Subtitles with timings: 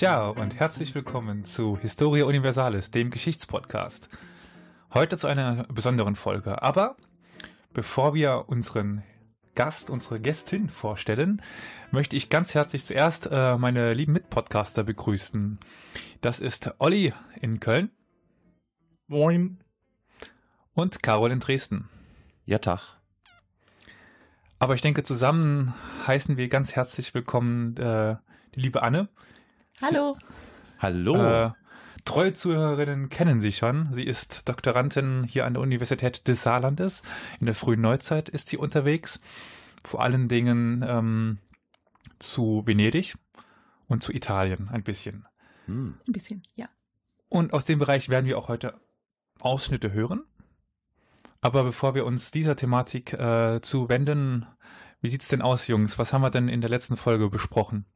[0.00, 4.08] Ciao und herzlich willkommen zu Historia Universalis, dem Geschichtspodcast.
[4.94, 6.62] Heute zu einer besonderen Folge.
[6.62, 6.96] Aber
[7.74, 9.02] bevor wir unseren
[9.54, 11.42] Gast, unsere Gästin vorstellen,
[11.90, 15.58] möchte ich ganz herzlich zuerst äh, meine lieben Mitpodcaster begrüßen.
[16.22, 17.90] Das ist Olli in Köln.
[19.06, 19.58] Moin.
[20.72, 21.90] Und Carol in Dresden.
[22.46, 22.96] Ja, Tag.
[24.58, 25.74] Aber ich denke, zusammen
[26.06, 28.16] heißen wir ganz herzlich willkommen äh,
[28.54, 29.10] die liebe Anne.
[29.80, 30.18] Hallo.
[30.78, 31.16] Hallo.
[31.16, 31.50] Äh,
[32.04, 33.88] treue Zuhörerinnen kennen sie schon.
[33.92, 37.02] Sie ist Doktorandin hier an der Universität des Saarlandes.
[37.40, 39.20] In der frühen Neuzeit ist sie unterwegs.
[39.82, 41.38] Vor allen Dingen ähm,
[42.18, 43.16] zu Venedig
[43.88, 45.26] und zu Italien ein bisschen.
[45.64, 45.94] Hm.
[46.06, 46.68] Ein bisschen, ja.
[47.30, 48.78] Und aus dem Bereich werden wir auch heute
[49.40, 50.24] Ausschnitte hören.
[51.40, 54.44] Aber bevor wir uns dieser Thematik äh, zuwenden,
[55.00, 55.98] wie sieht's denn aus, Jungs?
[55.98, 57.86] Was haben wir denn in der letzten Folge besprochen?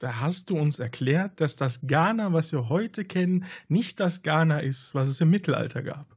[0.00, 4.60] Da hast du uns erklärt, dass das Ghana, was wir heute kennen, nicht das Ghana
[4.60, 6.16] ist, was es im Mittelalter gab.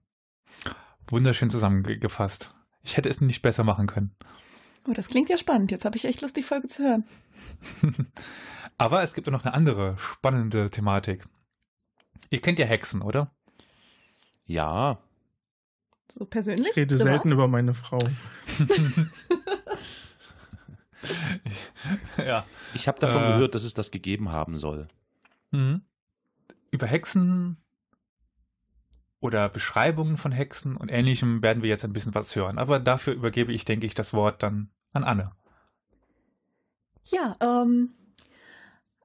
[1.09, 2.49] Wunderschön zusammengefasst.
[2.81, 4.15] Ich hätte es nicht besser machen können.
[4.87, 5.69] Oh, das klingt ja spannend.
[5.69, 7.03] Jetzt habe ich echt Lust, die Folge zu hören.
[8.77, 11.25] Aber es gibt noch eine andere spannende Thematik.
[12.29, 13.35] Ihr kennt ja Hexen, oder?
[14.45, 14.97] Ja.
[16.09, 16.69] So persönlich?
[16.69, 17.11] Ich rede privat?
[17.11, 17.99] selten über meine Frau.
[22.17, 22.45] ja.
[22.73, 24.87] Ich habe davon äh, gehört, dass es das gegeben haben soll.
[25.51, 25.81] Mhm.
[26.71, 27.57] Über Hexen
[29.19, 32.57] oder Beschreibungen von Hexen und ähnlichem werden wir jetzt ein bisschen was hören.
[32.57, 35.31] Aber dafür übergebe ich, denke ich, das Wort dann an Anne.
[37.05, 37.93] Ja, ähm,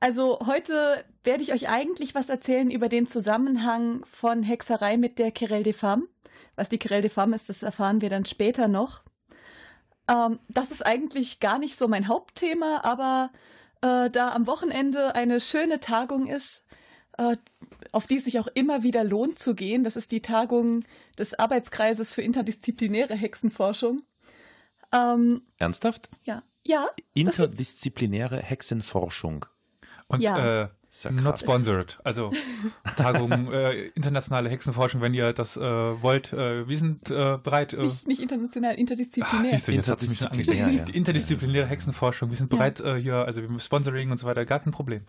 [0.00, 5.32] also heute werde ich euch eigentlich was erzählen über den Zusammenhang von Hexerei mit der
[5.32, 6.08] Querelle des Femmes.
[6.56, 9.02] Was die Querelle des Femmes ist, das erfahren wir dann später noch.
[10.08, 13.30] Ähm, das ist eigentlich gar nicht so mein Hauptthema, aber
[13.82, 16.66] äh, da am Wochenende eine schöne Tagung ist,
[17.18, 17.36] äh,
[17.92, 20.84] auf die es sich auch immer wieder lohnt zu gehen, das ist die Tagung
[21.18, 24.02] des Arbeitskreises für interdisziplinäre Hexenforschung.
[24.92, 26.08] Ähm, Ernsthaft?
[26.24, 26.42] Ja.
[26.66, 26.88] Ja.
[27.14, 29.46] Interdisziplinäre Hexenforschung.
[30.06, 30.62] Und ja.
[30.62, 31.98] äh, ja Not sponsored.
[32.02, 32.32] Also
[32.96, 36.32] Tagung äh, internationale Hexenforschung, wenn ihr das äh, wollt.
[36.32, 37.72] Äh, wir sind äh, bereit.
[37.72, 39.40] Äh, nicht, nicht international, interdisziplinär.
[39.44, 40.84] Ach, siehst du, jetzt hat mich schon ja, ja.
[40.92, 42.30] Interdisziplinäre Hexenforschung.
[42.30, 45.02] Wir sind bereit äh, hier, also wir Sponsoring und so weiter, gar kein Problem.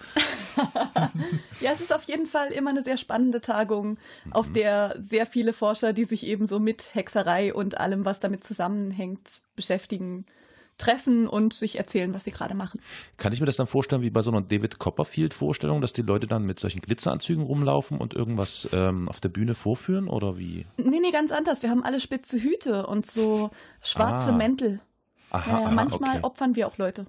[1.61, 4.33] ja, es ist auf jeden Fall immer eine sehr spannende Tagung, mhm.
[4.33, 8.43] auf der sehr viele Forscher, die sich eben so mit Hexerei und allem, was damit
[8.43, 10.25] zusammenhängt, beschäftigen
[10.79, 12.81] treffen und sich erzählen, was sie gerade machen.
[13.17, 16.25] Kann ich mir das dann vorstellen wie bei so einer David Copperfield-Vorstellung, dass die Leute
[16.25, 20.65] dann mit solchen Glitzeranzügen rumlaufen und irgendwas ähm, auf der Bühne vorführen oder wie?
[20.77, 21.61] Nee, nee, ganz anders.
[21.61, 23.51] Wir haben alle spitze Hüte und so
[23.81, 24.35] schwarze ah.
[24.37, 24.79] Mäntel.
[25.29, 26.25] Aha, aha, manchmal okay.
[26.25, 27.05] opfern wir auch Leute.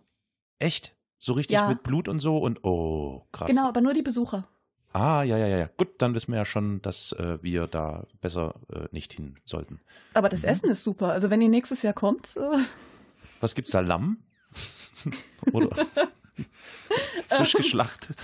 [0.59, 0.95] Echt?
[1.19, 1.69] So richtig ja.
[1.69, 3.49] mit Blut und so und oh, krass.
[3.49, 4.49] Genau, aber nur die Besucher.
[4.93, 5.71] Ah, ja, ja, ja, ja.
[5.77, 9.81] Gut, dann wissen wir ja schon, dass äh, wir da besser äh, nicht hin sollten.
[10.15, 10.49] Aber das mhm.
[10.49, 11.13] Essen ist super.
[11.13, 12.37] Also wenn ihr nächstes Jahr kommt.
[12.37, 12.59] Äh
[13.41, 13.81] was gibt's da?
[13.81, 14.19] Lamm?
[15.53, 15.77] Oder
[17.29, 18.19] frisch geschlachtet?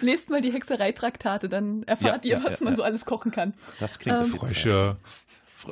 [0.00, 3.30] Lest mal die Hexereitraktate, dann erfahrt ja, ihr, ja, was ja, man so alles kochen
[3.30, 3.54] kann.
[3.80, 4.98] Das klingt ähm, Frösche.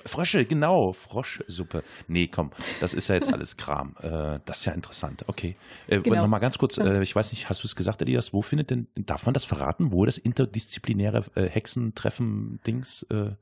[0.07, 1.85] Frösche, genau, Froschsuppe.
[2.09, 3.95] Nee, komm, das ist ja jetzt alles Kram.
[4.01, 5.25] Äh, das ist ja interessant.
[5.27, 5.57] Okay.
[5.87, 6.23] Äh, genau.
[6.23, 8.87] Nochmal ganz kurz, äh, ich weiß nicht, hast du es gesagt, Elias, wo findet denn,
[8.95, 13.07] darf man das verraten, wo das interdisziplinäre äh, Hexentreffen-Dings?
[13.11, 13.33] Äh?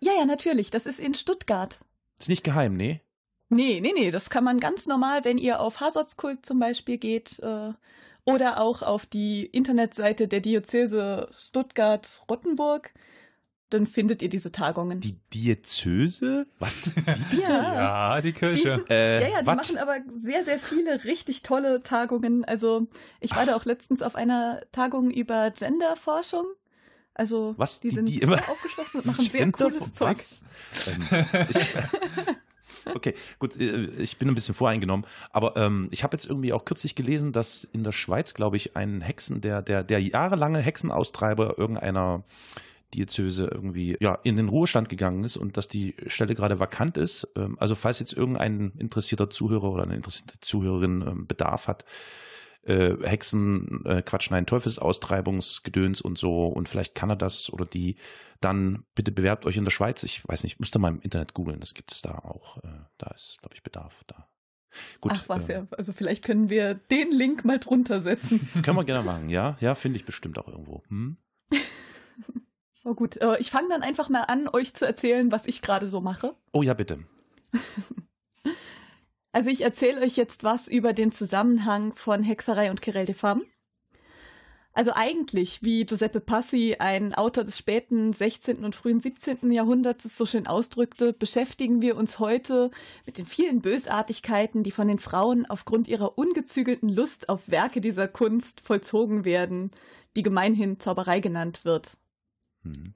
[0.00, 0.70] Ja, ja, natürlich.
[0.70, 1.78] Das ist in Stuttgart.
[2.18, 3.00] Ist nicht geheim, nee?
[3.48, 7.38] Nee, nee, nee, das kann man ganz normal, wenn ihr auf Hasotskult zum Beispiel geht
[7.40, 7.72] äh,
[8.24, 12.92] oder auch auf die Internetseite der Diözese Stuttgart-Rottenburg,
[13.70, 15.00] dann findet ihr diese Tagungen.
[15.00, 16.46] Die Diözese?
[16.58, 16.72] Was?
[17.32, 17.74] ja.
[17.74, 18.84] ja, die Kirche.
[18.88, 19.56] Die, äh, ja, ja, die wat?
[19.56, 22.44] machen aber sehr, sehr viele richtig tolle Tagungen.
[22.44, 22.86] Also
[23.20, 23.46] ich war Ach.
[23.46, 26.46] da auch letztens auf einer Tagung über Genderforschung.
[27.14, 27.80] Also was?
[27.80, 30.18] die, die sind die sehr aufgeschlossen und machen sehr cooles Zeug.
[30.86, 31.56] Ähm, ich,
[32.92, 36.64] Okay, gut, äh, ich bin ein bisschen voreingenommen, aber ähm, ich habe jetzt irgendwie auch
[36.64, 41.58] kürzlich gelesen, dass in der Schweiz, glaube ich, ein Hexen, der, der, der jahrelange Hexenaustreiber
[41.58, 42.24] irgendeiner
[42.94, 47.28] Diözese irgendwie ja in den Ruhestand gegangen ist und dass die Stelle gerade vakant ist.
[47.36, 51.84] Ähm, also falls jetzt irgendein interessierter Zuhörer oder eine interessierte Zuhörerin ähm, Bedarf hat,
[52.66, 57.96] äh, Hexen, äh, Quatsch, nein, Teufelsaustreibungsgedöns und so und vielleicht kann er das oder die,
[58.40, 60.02] dann bitte bewerbt euch in der Schweiz.
[60.02, 62.58] Ich weiß nicht, müsst ihr mal im Internet googeln, das gibt es da auch.
[62.58, 62.68] Äh,
[62.98, 64.28] da ist, glaube ich, Bedarf da.
[65.00, 65.66] Gut, Ach was, äh, ja.
[65.70, 68.48] Also vielleicht können wir den Link mal drunter setzen.
[68.62, 69.56] Können wir gerne machen, ja.
[69.60, 70.82] Ja, finde ich bestimmt auch irgendwo.
[70.88, 71.16] Hm?
[72.84, 75.88] oh gut, äh, ich fange dann einfach mal an, euch zu erzählen, was ich gerade
[75.88, 76.34] so mache.
[76.52, 77.04] Oh ja, bitte.
[79.34, 83.42] Also ich erzähle euch jetzt was über den Zusammenhang von Hexerei und Querelle de Femme.
[84.72, 88.64] Also eigentlich, wie Giuseppe Passi, ein Autor des späten 16.
[88.64, 89.50] und frühen 17.
[89.50, 92.70] Jahrhunderts, es so schön ausdrückte, beschäftigen wir uns heute
[93.06, 98.06] mit den vielen Bösartigkeiten, die von den Frauen aufgrund ihrer ungezügelten Lust auf Werke dieser
[98.06, 99.72] Kunst vollzogen werden,
[100.14, 101.96] die gemeinhin Zauberei genannt wird.
[102.62, 102.94] Hm.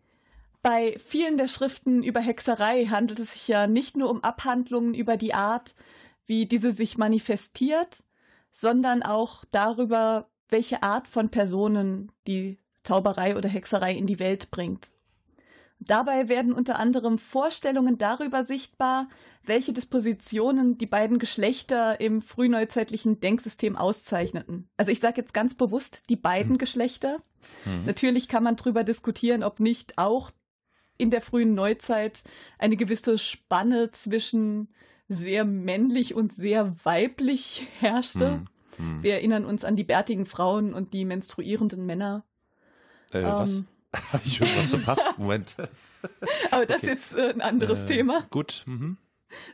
[0.62, 5.16] Bei vielen der Schriften über Hexerei handelt es sich ja nicht nur um Abhandlungen über
[5.16, 5.74] die Art,
[6.28, 8.04] wie diese sich manifestiert,
[8.52, 14.92] sondern auch darüber, welche Art von Personen die Zauberei oder Hexerei in die Welt bringt.
[15.80, 19.08] Dabei werden unter anderem Vorstellungen darüber sichtbar,
[19.44, 24.68] welche Dispositionen die beiden Geschlechter im frühneuzeitlichen Denksystem auszeichneten.
[24.76, 26.58] Also ich sage jetzt ganz bewusst die beiden hm.
[26.58, 27.22] Geschlechter.
[27.64, 27.86] Hm.
[27.86, 30.32] Natürlich kann man darüber diskutieren, ob nicht auch
[30.98, 32.24] in der frühen Neuzeit
[32.58, 34.68] eine gewisse Spanne zwischen
[35.08, 38.32] sehr männlich und sehr weiblich herrschte.
[38.32, 38.48] Hm.
[38.76, 39.02] Hm.
[39.02, 42.24] Wir erinnern uns an die bärtigen Frauen und die menstruierenden Männer.
[43.12, 43.62] Äh, ähm, was?
[44.12, 45.18] Habe ich irgendwas verpasst?
[45.18, 45.56] Moment.
[46.50, 46.92] aber das okay.
[46.92, 48.26] ist jetzt äh, ein anderes äh, Thema.
[48.30, 48.64] Gut.
[48.66, 48.98] Mhm.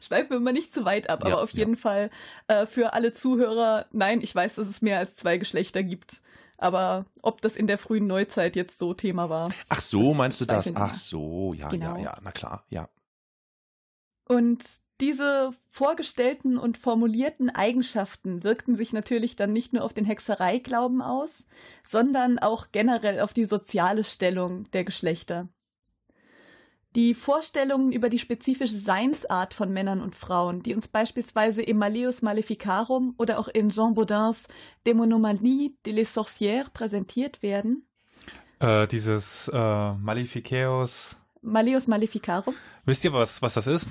[0.00, 1.60] Schweifen wir mal nicht zu weit ab, ja, aber auf ja.
[1.60, 2.10] jeden Fall
[2.46, 6.22] äh, für alle Zuhörer, nein, ich weiß, dass es mehr als zwei Geschlechter gibt.
[6.58, 9.50] Aber ob das in der frühen Neuzeit jetzt so Thema war.
[9.68, 10.74] Ach so, meinst du das?
[10.76, 11.96] Ach so, ja, genau.
[11.96, 12.88] ja, ja, na klar, ja.
[14.26, 14.62] Und
[15.00, 21.44] diese vorgestellten und formulierten Eigenschaften wirkten sich natürlich dann nicht nur auf den Hexereiglauben aus,
[21.85, 25.49] sondern auch generell auf die soziale Stellung der Geschlechter.
[26.94, 32.23] Die Vorstellungen über die spezifische Seinsart von Männern und Frauen, die uns beispielsweise im Malleus
[32.23, 34.44] Maleficarum oder auch in Jean Baudins
[34.87, 37.85] Dämonomanie de les Sorcières präsentiert werden.
[38.61, 41.17] Äh, dieses äh, Maleficaeus.
[41.43, 42.55] Malleus Maleficarum.
[42.85, 43.88] Wisst ihr, was, was das ist?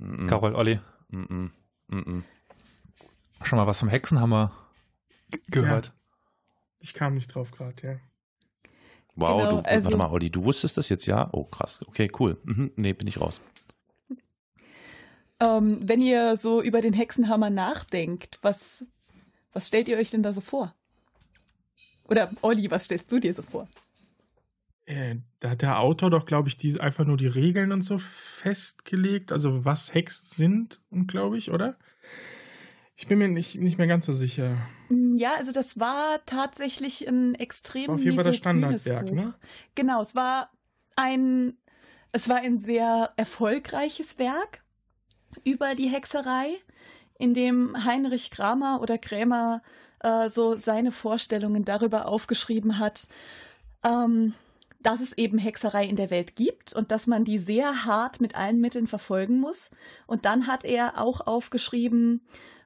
[0.00, 0.26] Mm -mm.
[0.26, 0.80] Carol, Olli.
[1.10, 1.50] Mm
[3.42, 4.52] Schon mal was vom Hexenhammer
[5.48, 5.86] gehört?
[5.86, 5.92] Ja.
[6.80, 8.00] Ich kam nicht drauf gerade, ja.
[9.16, 11.28] Wow, genau, du, also, warte mal, Olli, du wusstest das jetzt, ja?
[11.32, 11.80] Oh, krass.
[11.86, 12.38] Okay, cool.
[12.44, 13.40] Mhm, nee, bin ich raus.
[15.40, 18.84] Ähm, wenn ihr so über den Hexenhammer nachdenkt, was,
[19.52, 20.74] was stellt ihr euch denn da so vor?
[22.04, 23.68] Oder Olli, was stellst du dir so vor?
[24.90, 27.98] Äh, da hat der Autor doch, glaube ich, die, einfach nur die Regeln und so
[27.98, 31.76] festgelegt, also was Hexen sind, glaube ich, oder?
[32.96, 34.56] Ich bin mir nicht, nicht mehr ganz so sicher.
[34.88, 39.34] Mm, ja, also das war tatsächlich ein extrem auf jeden Fall das Standardwerk, ne?
[39.76, 40.50] Genau, es war
[40.96, 41.56] ein,
[42.10, 44.64] es war ein sehr erfolgreiches Werk
[45.44, 46.58] über die Hexerei,
[47.16, 49.62] in dem Heinrich Kramer oder Krämer
[50.00, 53.06] äh, so seine Vorstellungen darüber aufgeschrieben hat.
[53.84, 54.34] Ähm,
[54.82, 58.34] dass es eben Hexerei in der Welt gibt und dass man die sehr hart mit
[58.34, 59.70] allen Mitteln verfolgen muss.
[60.06, 62.22] Und dann hat er auch aufgeschrieben,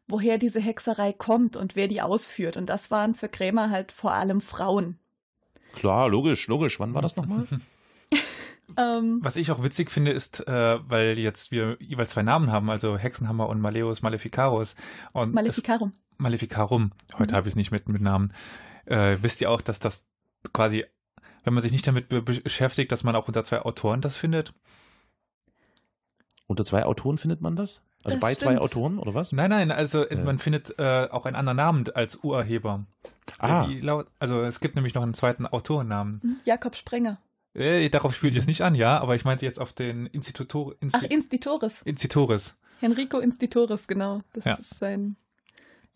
[0.07, 2.57] woher diese Hexerei kommt und wer die ausführt.
[2.57, 4.99] Und das waren für Krämer halt vor allem Frauen.
[5.75, 6.79] Klar, logisch, logisch.
[6.79, 7.47] Wann war das nochmal?
[8.79, 12.71] Ähm, Was ich auch witzig finde, ist, äh, weil jetzt wir jeweils zwei Namen haben,
[12.71, 14.75] also Hexenhammer und Maleus Maleficarus.
[15.13, 15.93] Und Maleficarum.
[15.95, 16.93] Es, Maleficarum.
[17.19, 17.37] Heute mhm.
[17.37, 18.33] habe ich es nicht mit, mit Namen.
[18.87, 20.03] Äh, wisst ihr auch, dass das
[20.53, 20.85] quasi
[21.45, 24.53] wenn man sich nicht damit be beschäftigt, dass man auch unter zwei Autoren das findet?
[26.47, 27.83] Unter zwei Autoren findet man das?
[28.03, 28.53] Also das bei stimmt.
[28.53, 29.33] zwei Autoren oder was?
[29.33, 30.17] Nein, nein, also äh.
[30.17, 32.85] man findet äh, auch einen anderen Namen als Urheber.
[33.39, 33.67] Ah.
[33.81, 36.21] Laut, also es gibt nämlich noch einen zweiten Autorennamen.
[36.23, 37.19] Hm, Jakob Sprenger.
[37.55, 40.75] Äh, darauf spiele ich jetzt nicht an, ja, aber ich meinte jetzt auf den Institutor.
[40.81, 41.83] Insti Ach, Institutoris.
[41.83, 42.55] Institutoris.
[42.81, 44.23] Enrico Institutoris, genau.
[44.33, 44.55] Das ja.
[44.55, 45.17] ist sein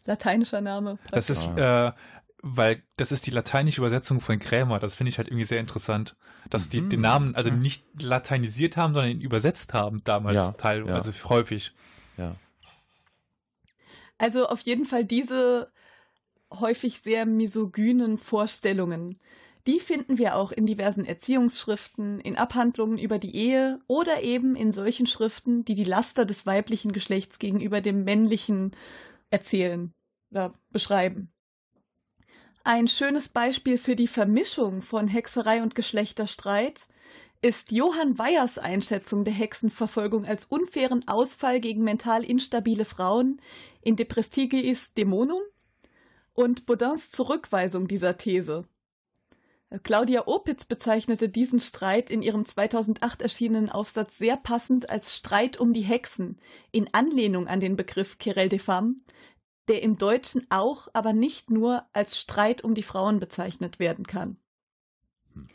[0.05, 0.99] lateinischer Name.
[1.09, 1.27] Praktisch.
[1.27, 1.93] Das ist, äh,
[2.43, 4.79] weil das ist die lateinische Übersetzung von Krämer.
[4.79, 6.17] Das finde ich halt irgendwie sehr interessant,
[6.51, 6.91] dass die mhm.
[6.91, 10.95] den Namen also nicht lateinisiert haben, sondern ihn übersetzt haben damals ja, teilweise, ja.
[10.95, 11.73] also häufig.
[12.17, 12.37] Ja.
[14.19, 15.71] Also auf jeden Fall diese
[16.53, 19.19] häufig sehr misogynen Vorstellungen.
[19.67, 24.73] Die finden wir auch in diversen Erziehungsschriften, in Abhandlungen über die Ehe oder eben in
[24.73, 28.75] solchen Schriften, die die Laster des weiblichen Geschlechts gegenüber dem männlichen
[29.31, 29.93] erzählen
[30.31, 31.31] oder beschreiben.
[32.65, 36.89] Ein schönes Beispiel für die Vermischung von Hexerei und Geschlechterstreit
[37.41, 43.41] ist Johann Weyers Einschätzung der Hexenverfolgung als unfairen Ausfall gegen mental instabile Frauen
[43.81, 45.41] in De Prestigiis Dämonum
[46.35, 48.65] und Baudins Zurückweisung dieser These.
[49.83, 55.75] Claudia Opitz bezeichnete diesen Streit in ihrem 2008 erschienenen Aufsatz sehr passend als Streit um
[55.75, 56.39] die Hexen,
[56.73, 58.97] in Anlehnung an den Begriff Querelle des Femmes,
[59.69, 64.37] der im Deutschen auch, aber nicht nur als Streit um die Frauen bezeichnet werden kann.
[65.35, 65.47] Mhm.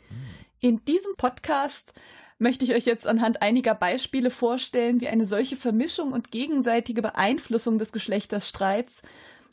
[0.60, 1.92] In diesem Podcast
[2.38, 7.78] möchte ich euch jetzt anhand einiger Beispiele vorstellen, wie eine solche Vermischung und gegenseitige Beeinflussung
[7.78, 9.02] des Geschlechterstreits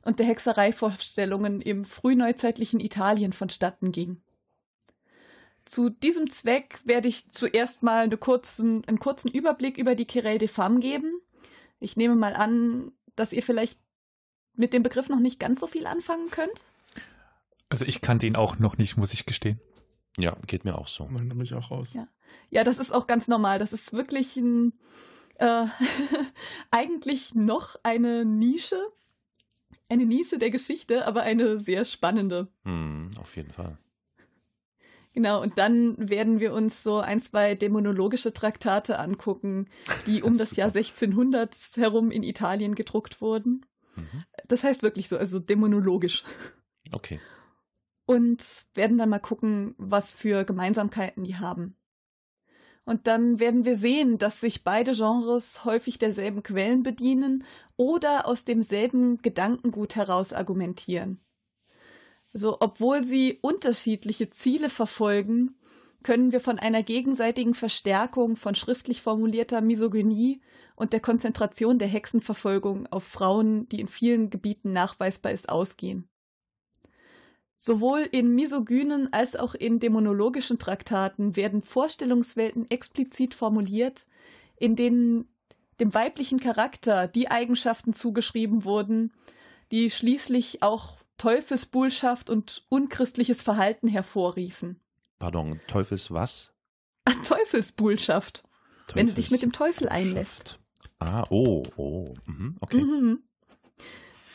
[0.03, 4.21] und der Hexereivorstellungen im frühneuzeitlichen Italien vonstatten ging.
[5.65, 10.39] Zu diesem Zweck werde ich zuerst mal eine kurzen, einen kurzen Überblick über die Querelle
[10.39, 11.21] des Femmes geben.
[11.79, 13.79] Ich nehme mal an, dass ihr vielleicht
[14.55, 16.63] mit dem Begriff noch nicht ganz so viel anfangen könnt.
[17.69, 19.59] Also ich kannte ihn auch noch nicht, muss ich gestehen.
[20.17, 21.05] Ja, geht mir auch so.
[21.05, 21.93] Man nimmt mich auch raus.
[21.93, 22.07] Ja.
[22.49, 23.59] ja, das ist auch ganz normal.
[23.59, 24.73] Das ist wirklich ein,
[25.35, 25.65] äh,
[26.71, 28.79] eigentlich noch eine Nische.
[29.89, 32.47] Eine Nische der Geschichte, aber eine sehr spannende.
[32.63, 33.77] Hm, auf jeden Fall.
[35.13, 39.67] Genau, und dann werden wir uns so ein, zwei dämonologische Traktate angucken,
[40.05, 43.65] die um das Jahr 1600 herum in Italien gedruckt wurden.
[43.95, 44.23] Mhm.
[44.47, 46.23] Das heißt wirklich so, also dämonologisch.
[46.91, 47.19] Okay.
[48.05, 51.75] Und werden dann mal gucken, was für Gemeinsamkeiten die haben.
[52.83, 57.45] Und dann werden wir sehen, dass sich beide Genres häufig derselben Quellen bedienen
[57.77, 61.19] oder aus demselben Gedankengut heraus argumentieren.
[62.33, 65.55] So, obwohl sie unterschiedliche Ziele verfolgen,
[66.03, 70.41] können wir von einer gegenseitigen Verstärkung von schriftlich formulierter Misogynie
[70.75, 76.07] und der Konzentration der Hexenverfolgung auf Frauen, die in vielen Gebieten nachweisbar ist, ausgehen.
[77.55, 84.07] Sowohl in misogynen als auch in dämonologischen Traktaten werden Vorstellungswelten explizit formuliert,
[84.55, 85.27] in denen
[85.79, 89.13] dem weiblichen Charakter die Eigenschaften zugeschrieben wurden,
[89.71, 94.79] die schließlich auch Teufelsbullschaft und unchristliches Verhalten hervorriefen.
[95.21, 96.51] Pardon, Teufels was?
[97.05, 98.43] Ah, Teufelsbullschaft.
[98.95, 100.57] Wenn du dich mit dem Teufel einlässt.
[100.97, 102.15] Ah, oh, oh.
[102.25, 102.81] Mhm, okay.
[102.81, 103.19] Mhm.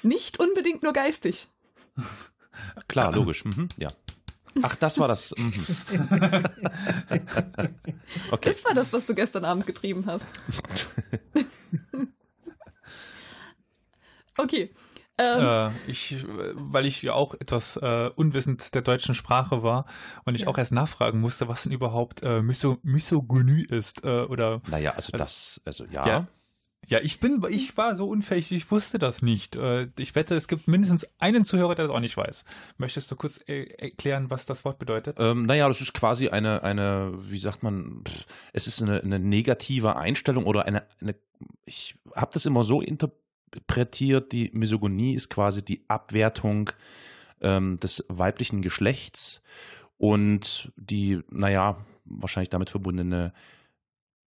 [0.05, 1.49] Nicht unbedingt nur geistig.
[2.87, 3.45] Klar, logisch.
[3.45, 3.89] Mhm, ja.
[4.63, 5.35] Ach, das war das.
[5.37, 5.55] Mhm.
[8.31, 8.51] okay.
[8.51, 10.27] Das war das, was du gestern Abend getrieben hast.
[14.39, 14.73] okay.
[15.19, 19.87] Ähm, Äh, ich, weil ich ja auch etwas äh, unwissend der deutschen Sprache war
[20.25, 20.49] und ich Ja.
[20.49, 24.05] auch erst nachfragen musste, was denn überhaupt äh, Miso Misogynie ist.
[24.05, 26.07] Äh, oder Naja, also das, also ja.
[26.07, 26.27] Ja.
[26.87, 29.57] ja, ich bin, ich war so unfähig, ich wusste das nicht.
[29.57, 32.45] Äh, ich wette, es gibt mindestens einen Zuhörer, der das auch nicht weiß.
[32.77, 35.17] Möchtest du kurz äh, erklären, was das Wort bedeutet?
[35.19, 39.19] Ähm, naja, das ist quasi eine, eine, wie sagt man, pff, es ist eine, eine
[39.19, 41.15] negative Einstellung oder eine, eine
[41.65, 43.23] ich habe das immer so interpretiert,
[44.33, 46.71] die Misogynie ist quasi die Abwertung
[47.41, 49.43] ähm, des weiblichen Geschlechts
[49.99, 53.33] und die, naja, wahrscheinlich damit verbundene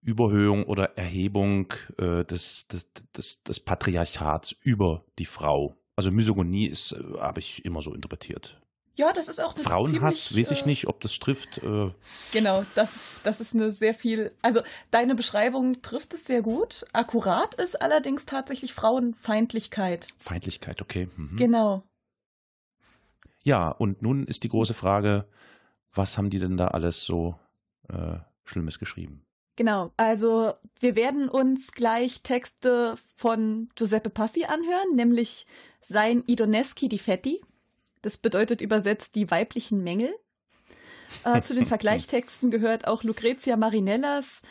[0.02, 5.76] Überhöhung oder Erhebung äh, des, des, des, des Patriarchats über die Frau.
[5.96, 8.62] Also Misogynie ist, äh, habe ich immer so interpretiert.
[8.98, 11.60] Ja, das ist auch eine Frauenhass, ziemlich, weiß ich äh, nicht, ob das trifft.
[11.60, 11.92] Äh,
[12.32, 14.34] Genau, das ist, das ist eine sehr viel.
[14.42, 14.62] Also,
[14.92, 16.84] deine Beschreibung trifft es sehr gut.
[16.94, 20.08] Akkurat ist allerdings tatsächlich Frauenfeindlichkeit.
[20.20, 21.10] Feindlichkeit, okay.
[21.16, 21.38] Mhm.
[21.38, 21.84] Genau.
[23.44, 25.26] Ja, und nun ist die große Frage,
[25.94, 27.36] was haben die denn da alles so
[27.90, 29.24] äh, Schlimmes geschrieben?
[29.56, 35.48] Genau, also wir werden uns gleich Texte von Giuseppe Passi anhören, nämlich
[35.82, 37.42] sein Idoneschi di Fetti.
[38.08, 40.16] Das bedeutet übersetzt die weiblichen Mängel.
[41.26, 44.44] Äh, zu den Vergleichtexten gehört auch Lucrezia Marinellas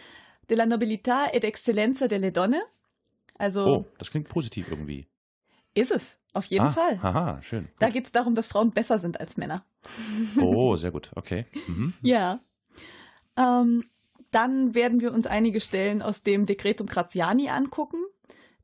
[0.50, 2.60] De la Nobilità ed Excellenza delle Donne.
[3.38, 5.06] Also Oh, das klingt positiv irgendwie.
[5.72, 7.02] ist es, auf jeden ah, Fall.
[7.02, 7.68] Haha, schön.
[7.78, 7.94] Da Gut.
[7.94, 9.64] geht es darum, dass Frauen besser sind als Männer.
[10.38, 11.46] Oh, sehr gut, okay.
[11.66, 11.94] Mhm.
[12.02, 12.40] Ja.
[13.38, 13.84] Ähm,
[14.32, 18.04] dann werden wir uns einige Stellen aus dem Decretum Graziani angucken.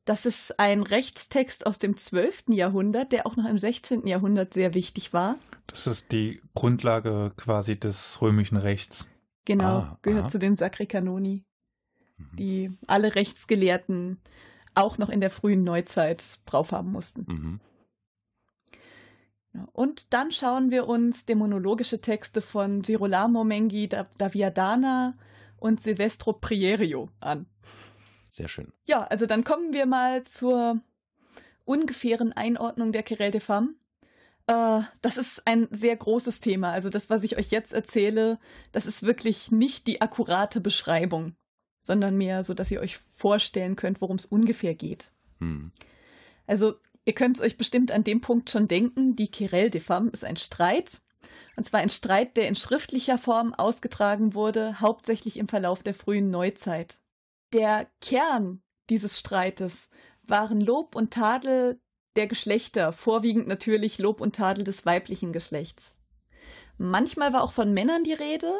[0.05, 2.45] Das ist ein Rechtstext aus dem 12.
[2.49, 4.05] Jahrhundert, der auch noch im 16.
[4.05, 5.37] Jahrhundert sehr wichtig war.
[5.67, 9.07] Das ist die Grundlage quasi des römischen Rechts.
[9.45, 10.29] Genau, Ah, gehört aha.
[10.29, 11.43] zu den Sacri Canoni,
[12.17, 12.35] Mhm.
[12.35, 14.19] die alle Rechtsgelehrten
[14.75, 17.25] auch noch in der frühen Neuzeit drauf haben mussten.
[17.27, 17.59] Mhm.
[19.71, 25.15] Und dann schauen wir uns dämonologische Texte von Girolamo Mengi da, da Viadana
[25.57, 27.45] und Silvestro Prierio an.
[28.33, 28.73] Sehr schön.
[28.85, 30.81] Ja, also dann kommen wir mal zur
[31.65, 33.75] ungefähren Einordnung der Querelle des Femmes.
[34.47, 36.71] Äh, das ist ein sehr großes Thema.
[36.71, 38.39] Also das, was ich euch jetzt erzähle,
[38.71, 41.35] das ist wirklich nicht die akkurate Beschreibung,
[41.79, 45.11] sondern mehr so, dass ihr euch vorstellen könnt, worum es ungefähr geht.
[45.37, 45.71] Mhm.
[46.47, 46.73] Also
[47.05, 50.25] ihr könnt es euch bestimmt an dem Punkt schon denken, die Querelle des Femmes ist
[50.25, 51.01] ein Streit.
[51.55, 56.31] Und zwar ein Streit, der in schriftlicher Form ausgetragen wurde, hauptsächlich im Verlauf der frühen
[56.31, 56.97] Neuzeit.
[57.53, 59.91] Der Kern dieses Streites
[60.23, 61.79] waren Lob und Tadel
[62.15, 65.91] der Geschlechter, vorwiegend natürlich Lob und Tadel des weiblichen Geschlechts.
[66.79, 68.51] Manchmal war auch von Männern die Rede,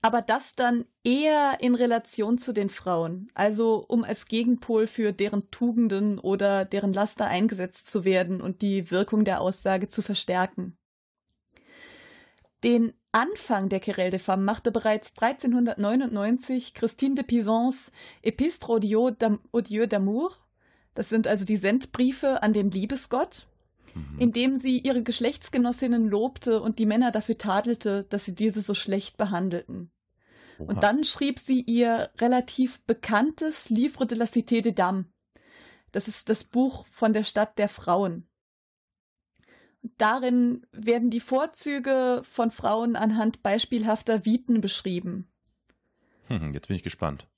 [0.00, 5.50] aber das dann eher in Relation zu den Frauen, also um als Gegenpol für deren
[5.50, 10.76] Tugenden oder deren Laster eingesetzt zu werden und die Wirkung der Aussage zu verstärken.
[12.64, 17.92] Den Anfang der Querelle des Femmes machte bereits 1399 Christine de Pisans
[18.22, 20.30] Epistre au Dieu d'amour,
[20.94, 23.46] das sind also die Sendbriefe an den Liebesgott,
[23.94, 24.18] mhm.
[24.18, 29.18] indem sie ihre Geschlechtsgenossinnen lobte und die Männer dafür tadelte, dass sie diese so schlecht
[29.18, 29.90] behandelten.
[30.58, 30.68] Oha.
[30.68, 35.06] Und dann schrieb sie ihr relativ bekanntes Livre de la Cité des Dames.
[35.92, 38.26] Das ist das Buch von der Stadt der Frauen.
[39.98, 45.28] Darin werden die Vorzüge von Frauen anhand beispielhafter Viten beschrieben.
[46.28, 47.28] Hm, jetzt bin ich gespannt.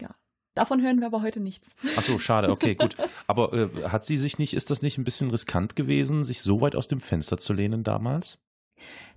[0.00, 0.14] Ja,
[0.54, 1.70] davon hören wir aber heute nichts.
[1.96, 2.96] Ach so, schade, okay, gut.
[3.26, 6.60] Aber äh, hat sie sich nicht, ist das nicht ein bisschen riskant gewesen, sich so
[6.60, 8.38] weit aus dem Fenster zu lehnen damals?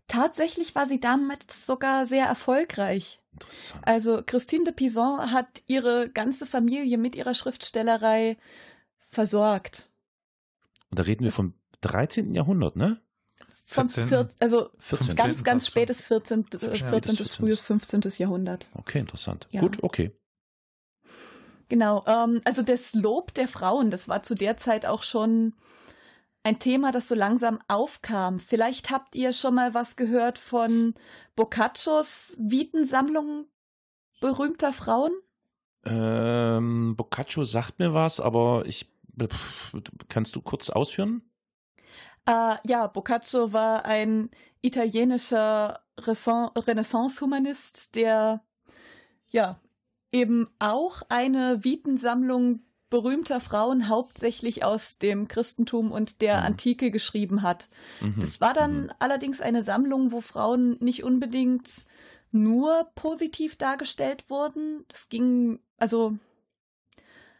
[0.07, 3.19] Tatsächlich war sie damals sogar sehr erfolgreich.
[3.33, 3.85] Interessant.
[3.85, 8.37] Also Christine de Pizan hat ihre ganze Familie mit ihrer Schriftstellerei
[9.09, 9.91] versorgt.
[10.89, 12.33] Und da reden wir vom 13.
[12.33, 13.01] Jahrhundert, ne?
[13.65, 15.15] Vom 14, also 14.
[15.15, 16.45] ganz, ganz spätes 14.
[16.59, 17.15] 14.
[17.15, 18.01] bis frühes 15.
[18.17, 18.67] Jahrhundert.
[18.73, 19.47] Okay, interessant.
[19.51, 19.61] Ja.
[19.61, 20.11] Gut, okay.
[21.67, 25.53] Genau, ähm, also das Lob der Frauen, das war zu der Zeit auch schon
[26.43, 28.39] ein Thema, das so langsam aufkam.
[28.39, 30.95] Vielleicht habt ihr schon mal was gehört von
[31.35, 33.45] Boccaccios Vitensammlung
[34.19, 35.11] berühmter Frauen?
[35.85, 38.91] Ähm, Boccaccio sagt mir was, aber ich
[40.07, 41.21] kannst du kurz ausführen?
[42.29, 44.29] Äh, ja, Boccaccio war ein
[44.61, 48.43] italienischer Renaissance-Humanist, der
[49.29, 49.59] ja
[50.11, 56.45] eben auch eine Vitensammlung berühmter Frauen hauptsächlich aus dem Christentum und der mhm.
[56.45, 57.69] Antike geschrieben hat.
[57.99, 58.19] Mhm.
[58.19, 58.91] Das war dann mhm.
[58.99, 61.87] allerdings eine Sammlung, wo Frauen nicht unbedingt
[62.31, 64.85] nur positiv dargestellt wurden.
[64.87, 66.15] Das ging, also,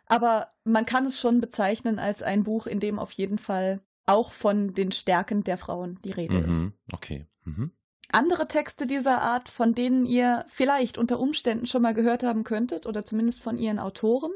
[0.08, 4.32] aber man kann es schon bezeichnen als ein Buch, in dem auf jeden Fall auch
[4.32, 6.48] von den Stärken der Frauen die Rede ist.
[6.48, 6.74] Mhm.
[6.91, 7.26] Okay.
[7.45, 7.72] Mhm.
[8.12, 12.88] Andere Texte dieser Art, von denen ihr vielleicht unter Umständen schon mal gehört haben könntet,
[12.88, 14.32] oder zumindest von ihren Autoren,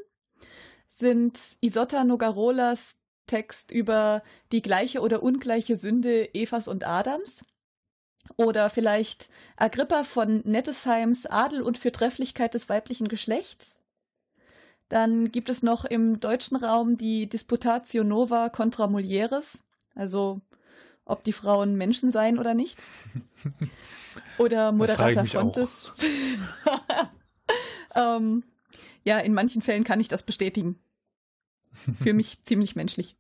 [0.89, 7.43] sind Isotta Nogarolas Text über die gleiche oder ungleiche Sünde Evas und Adams.
[8.38, 13.79] Oder vielleicht Agrippa von Nettesheims Adel und Fürtrefflichkeit des weiblichen Geschlechts.
[14.93, 19.63] Dann gibt es noch im deutschen Raum die Disputatio Nova contra Mulieres,
[19.95, 20.39] also
[21.03, 22.79] ob die Frauen Menschen seien oder nicht.
[24.38, 25.91] Oder Moderata Fontes.
[27.95, 28.43] ähm,
[29.03, 30.77] ja, in manchen Fällen kann ich das bestätigen.
[31.99, 33.17] Für mich ziemlich menschlich.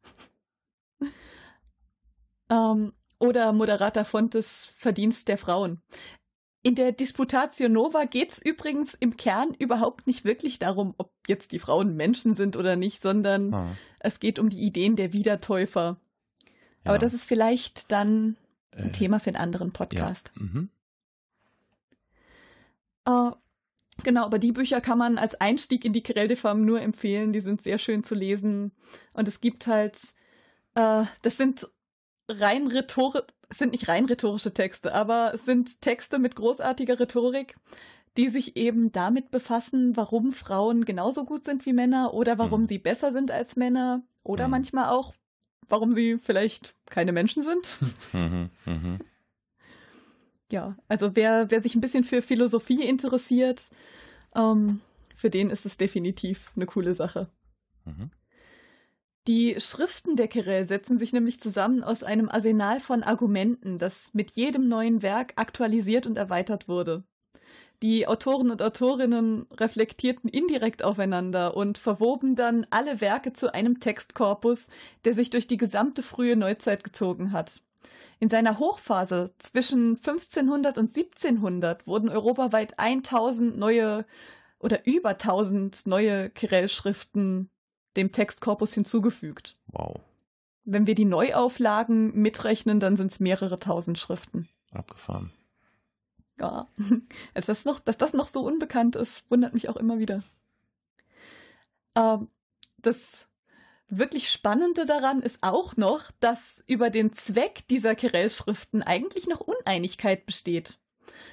[2.51, 5.81] ähm, oder Moderata Fontes Verdienst der Frauen.
[6.65, 11.51] In der Disputatio Nova geht es übrigens im Kern überhaupt nicht wirklich darum, ob jetzt
[11.51, 13.75] die Frauen Menschen sind oder nicht, sondern ah.
[13.99, 15.97] es geht um die Ideen der Wiedertäufer.
[16.85, 16.91] Ja.
[16.91, 18.37] Aber das ist vielleicht dann
[18.71, 20.31] ein äh, Thema für einen anderen Podcast.
[20.35, 20.41] Ja.
[20.41, 20.69] Mhm.
[23.05, 23.31] Uh,
[24.03, 26.01] genau, aber die Bücher kann man als Einstieg in die
[26.35, 27.33] Femmes nur empfehlen.
[27.33, 28.71] Die sind sehr schön zu lesen.
[29.11, 29.99] Und es gibt halt,
[30.79, 31.67] uh, das sind
[32.29, 32.67] rein
[33.53, 37.55] rhetorisch, sind nicht rein rhetorische Texte, aber es sind Texte mit großartiger Rhetorik,
[38.17, 42.67] die sich eben damit befassen, warum Frauen genauso gut sind wie Männer oder warum mhm.
[42.67, 44.51] sie besser sind als Männer oder mhm.
[44.51, 45.13] manchmal auch,
[45.67, 47.79] warum sie vielleicht keine Menschen sind.
[48.13, 48.49] Mhm.
[48.65, 48.99] Mhm.
[50.51, 53.71] Ja, also wer, wer sich ein bisschen für Philosophie interessiert,
[54.35, 54.81] ähm,
[55.15, 57.27] für den ist es definitiv eine coole Sache.
[57.85, 58.11] Mhm.
[59.27, 64.31] Die Schriften der Querelle setzen sich nämlich zusammen aus einem Arsenal von Argumenten, das mit
[64.31, 67.05] jedem neuen Werk aktualisiert und erweitert wurde.
[67.81, 74.67] Die Autoren und Autorinnen reflektierten indirekt aufeinander und verwoben dann alle Werke zu einem Textkorpus,
[75.05, 77.61] der sich durch die gesamte frühe Neuzeit gezogen hat.
[78.19, 84.05] In seiner Hochphase zwischen 1500 und 1700 wurden europaweit 1000 neue
[84.59, 87.49] oder über 1000 neue Querelle-Schriften
[87.95, 89.57] dem Textkorpus hinzugefügt.
[89.67, 89.99] Wow.
[90.65, 94.49] Wenn wir die Neuauflagen mitrechnen, dann sind es mehrere tausend Schriften.
[94.71, 95.31] Abgefahren.
[96.39, 96.67] Ja,
[97.33, 100.23] dass das noch, dass das noch so unbekannt ist, wundert mich auch immer wieder.
[101.95, 102.29] Ähm,
[102.77, 103.27] das
[103.87, 110.25] wirklich Spannende daran ist auch noch, dass über den Zweck dieser Querelle-Schriften eigentlich noch Uneinigkeit
[110.25, 110.79] besteht.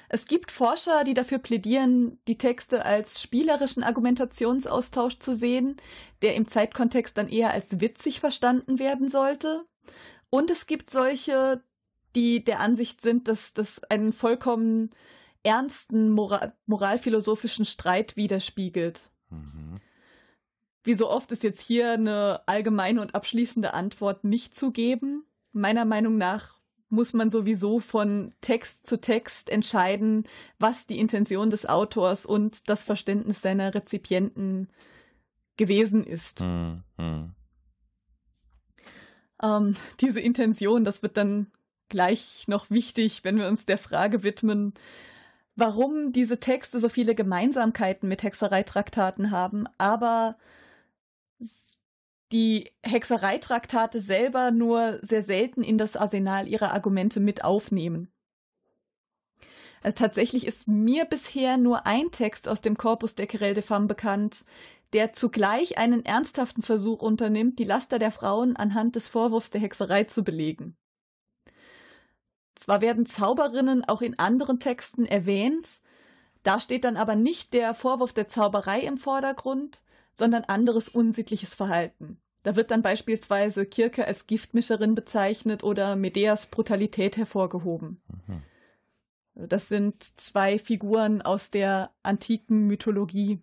[0.09, 5.77] Es gibt Forscher, die dafür plädieren, die Texte als spielerischen Argumentationsaustausch zu sehen,
[6.21, 9.65] der im Zeitkontext dann eher als witzig verstanden werden sollte.
[10.29, 11.63] Und es gibt solche,
[12.15, 14.91] die der Ansicht sind, dass das ein vollkommen
[15.43, 19.11] ernsten Moral moralphilosophischen Streit widerspiegelt.
[19.29, 19.79] Mhm.
[20.83, 25.25] Wie so oft ist jetzt hier eine allgemeine und abschließende Antwort nicht zu geben.
[25.51, 26.60] Meiner Meinung nach
[26.91, 30.25] muss man sowieso von Text zu Text entscheiden,
[30.59, 34.67] was die Intention des Autors und das Verständnis seiner Rezipienten
[35.57, 36.41] gewesen ist.
[36.41, 36.83] Mhm.
[39.41, 41.47] Ähm, diese Intention, das wird dann
[41.89, 44.73] gleich noch wichtig, wenn wir uns der Frage widmen,
[45.55, 50.37] warum diese Texte so viele Gemeinsamkeiten mit Hexereitraktaten haben, aber
[52.31, 58.11] die Hexereitraktate selber nur sehr selten in das Arsenal ihrer Argumente mit aufnehmen.
[59.83, 63.87] Also tatsächlich ist mir bisher nur ein Text aus dem Korpus der Querelle des Femmes
[63.87, 64.45] bekannt,
[64.93, 70.03] der zugleich einen ernsthaften Versuch unternimmt, die Laster der Frauen anhand des Vorwurfs der Hexerei
[70.03, 70.75] zu belegen.
[72.55, 75.81] Zwar werden Zauberinnen auch in anderen Texten erwähnt,
[76.43, 79.81] da steht dann aber nicht der Vorwurf der Zauberei im Vordergrund,
[80.15, 82.19] sondern anderes unsittliches Verhalten.
[82.43, 88.01] Da wird dann beispielsweise Kirke als Giftmischerin bezeichnet oder Medeas Brutalität hervorgehoben.
[88.27, 88.41] Mhm.
[89.47, 93.39] Das sind zwei Figuren aus der antiken Mythologie.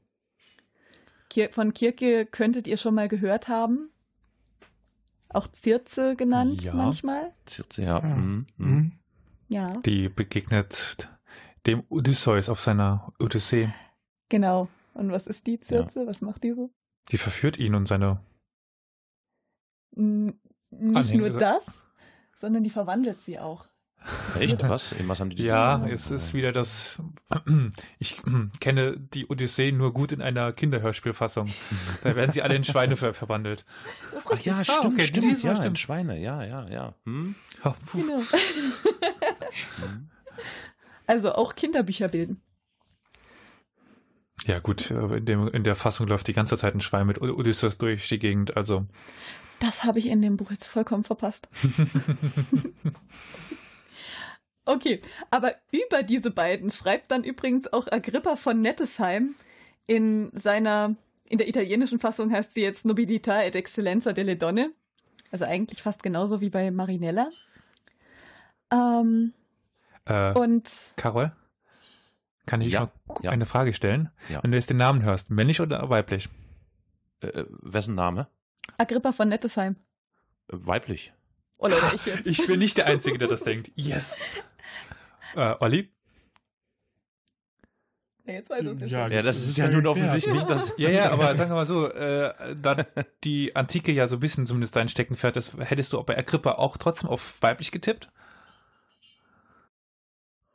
[1.52, 3.90] Von Kirke könntet ihr schon mal gehört haben.
[5.30, 6.74] Auch Circe genannt Ja.
[6.74, 7.32] manchmal.
[7.48, 8.00] Circe, ja.
[8.00, 8.46] Mhm.
[8.56, 8.66] Mhm.
[8.68, 8.92] Mhm.
[9.48, 11.08] Ja, Die begegnet
[11.66, 13.72] dem Odysseus auf seiner Odyssee.
[14.28, 14.68] genau.
[14.98, 16.06] Und was ist die Circe?
[16.06, 16.72] Was macht die so?
[17.12, 18.20] Die verführt ihn und seine.
[19.96, 21.28] N nicht Anhänger.
[21.28, 21.84] nur das,
[22.34, 23.68] sondern die verwandelt sie auch.
[24.40, 24.60] Echt?
[24.68, 24.90] Was?
[24.90, 27.00] In was haben die die Ja, es ist wieder das.
[28.00, 28.16] Ich
[28.58, 31.48] kenne die Odyssee nur gut in einer Kinderhörspielfassung.
[32.02, 33.64] Da werden sie alle in Schweine ver verwandelt.
[34.16, 35.78] Ach ja, stimmt, okay, stimmt, ja, in stimmt.
[35.78, 36.94] Schweine, ja, ja, ja.
[37.04, 37.36] Hm?
[37.64, 37.74] Oh.
[37.92, 38.20] Genau.
[39.80, 40.10] Hm.
[41.06, 42.42] Also auch Kinderbücher bilden.
[44.46, 47.76] Ja, gut, in, dem, in der Fassung läuft die ganze Zeit ein Schwein mit Odysseus
[47.78, 48.86] durch die Gegend, also.
[49.60, 51.48] Das habe ich in dem Buch jetzt vollkommen verpasst.
[54.64, 59.34] Okay, aber über diese beiden schreibt dann übrigens auch Agrippa von Nettesheim
[59.86, 60.94] in seiner,
[61.26, 64.72] in der italienischen Fassung heißt sie jetzt Nobilità ed Excellenza delle Donne.
[65.32, 67.30] Also eigentlich fast genauso wie bei Marinella.
[68.70, 69.32] Ähm,
[70.08, 71.32] Äh, und Carol,
[72.48, 72.90] kann ich Ja, mal
[73.22, 73.30] ja.
[73.30, 74.10] eine Frage stellen?
[74.28, 74.42] Ja.
[74.42, 76.28] Wenn du jetzt den Namen hörst, männlich oder weiblich?
[77.20, 78.28] Äh, äh, wessen Name?
[78.78, 79.76] Agrippa von Nettesheim.
[80.50, 81.12] Äh, weiblich.
[81.58, 82.26] Oh Leute, ich jetzt.
[82.26, 83.70] Ich bin nicht der Einzige, der das denkt.
[83.74, 84.16] Yes.
[85.36, 85.92] Äh, Olli?
[88.24, 88.90] Nee, jetzt weiß ich es nicht.
[88.90, 90.72] Ja, Ja, das Das ist, ist ja nun offensichtlich, dass.
[90.78, 92.86] Ja, ja, aber sagen wir mal so, äh, da
[93.24, 96.52] die Antike ja so ein bisschen zumindest dein Steckenpferd ist, hättest du auch bei Agrippa
[96.52, 98.10] auch trotzdem auf weiblich getippt?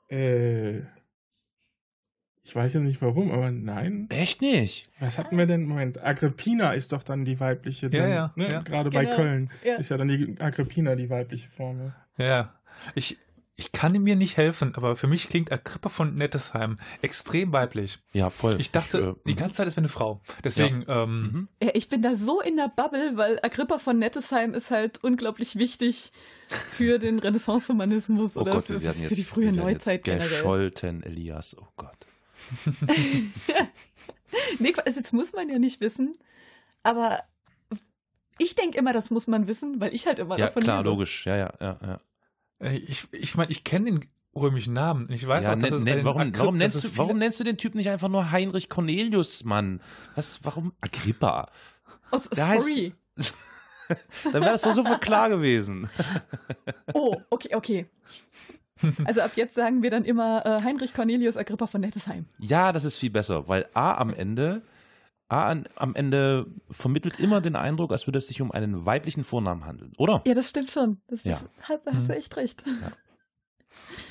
[0.09, 0.81] Äh,
[2.43, 4.07] ich weiß ja nicht warum, aber nein.
[4.09, 4.89] Echt nicht?
[4.99, 5.63] Was hatten wir denn?
[5.63, 7.87] Moment, Agrippina ist doch dann die weibliche.
[7.87, 8.51] Ja, dann, ja, Ne?
[8.51, 8.61] ja.
[8.61, 9.15] Gerade bei Genau.
[9.15, 9.75] Köln Ja.
[9.75, 11.79] ist ja dann die Agrippina die weibliche Form.
[12.17, 12.25] ja.
[12.25, 12.53] Ja.
[12.95, 13.17] Ich,
[13.55, 17.99] ich kann mir nicht helfen, aber für mich klingt Agrippa von Nettesheim extrem weiblich.
[18.11, 18.59] Ja, voll.
[18.59, 20.21] Ich dachte äh, die ganze Zeit, es wäre eine Frau.
[20.43, 21.47] Deswegen, ähm, Mhm.
[21.61, 25.55] Ja, ich bin da so in der Bubble, weil Agrippa von Nettesheim ist halt unglaublich
[25.57, 26.11] wichtig
[26.47, 29.65] für den Renaissance-Humanismus Oh oder Gott, für, wir werden für jetzt, die frühe wir werden
[29.73, 30.29] Neuzeit jetzt generell.
[30.29, 31.55] gescholten, Elias.
[31.59, 31.95] Oh Gott.
[34.59, 36.17] Nee, also das muss man ja nicht wissen,
[36.81, 37.23] aber
[38.39, 40.89] ich denke immer, das muss man wissen, weil ich halt immer Ja, davon klar, lese.
[40.89, 41.25] logisch.
[41.27, 41.99] Ja, ja, ja.
[42.61, 42.71] ja.
[42.71, 45.11] ich ich, mein, ich kenne den römischen Namen.
[45.11, 47.43] Ich weiß ja, auch, dass es nenn- warum, Agripp- warum, nennst du, warum nennst du
[47.43, 49.81] den Typ nicht einfach nur Heinrich Cornelius, Mann?
[50.15, 51.51] Was, warum Agrippa?
[52.11, 52.93] Oh, Der heißt- sorry.
[54.23, 55.89] Dann wäre das doch sofort klar gewesen.
[56.93, 57.85] Oh, okay, okay.
[59.05, 62.25] Also ab jetzt sagen wir dann immer äh, Heinrich Cornelius Agrippa von Nettesheim.
[62.39, 64.61] Ja, das ist viel besser, weil A am Ende,
[65.29, 69.23] A an, am Ende vermittelt immer den Eindruck, als würde es sich um einen weiblichen
[69.23, 70.21] Vornamen handeln, oder?
[70.25, 70.97] Ja, das stimmt schon.
[71.07, 71.35] Das Ja.
[71.37, 72.07] ist, hast, da hast Hm.
[72.09, 72.63] du echt recht.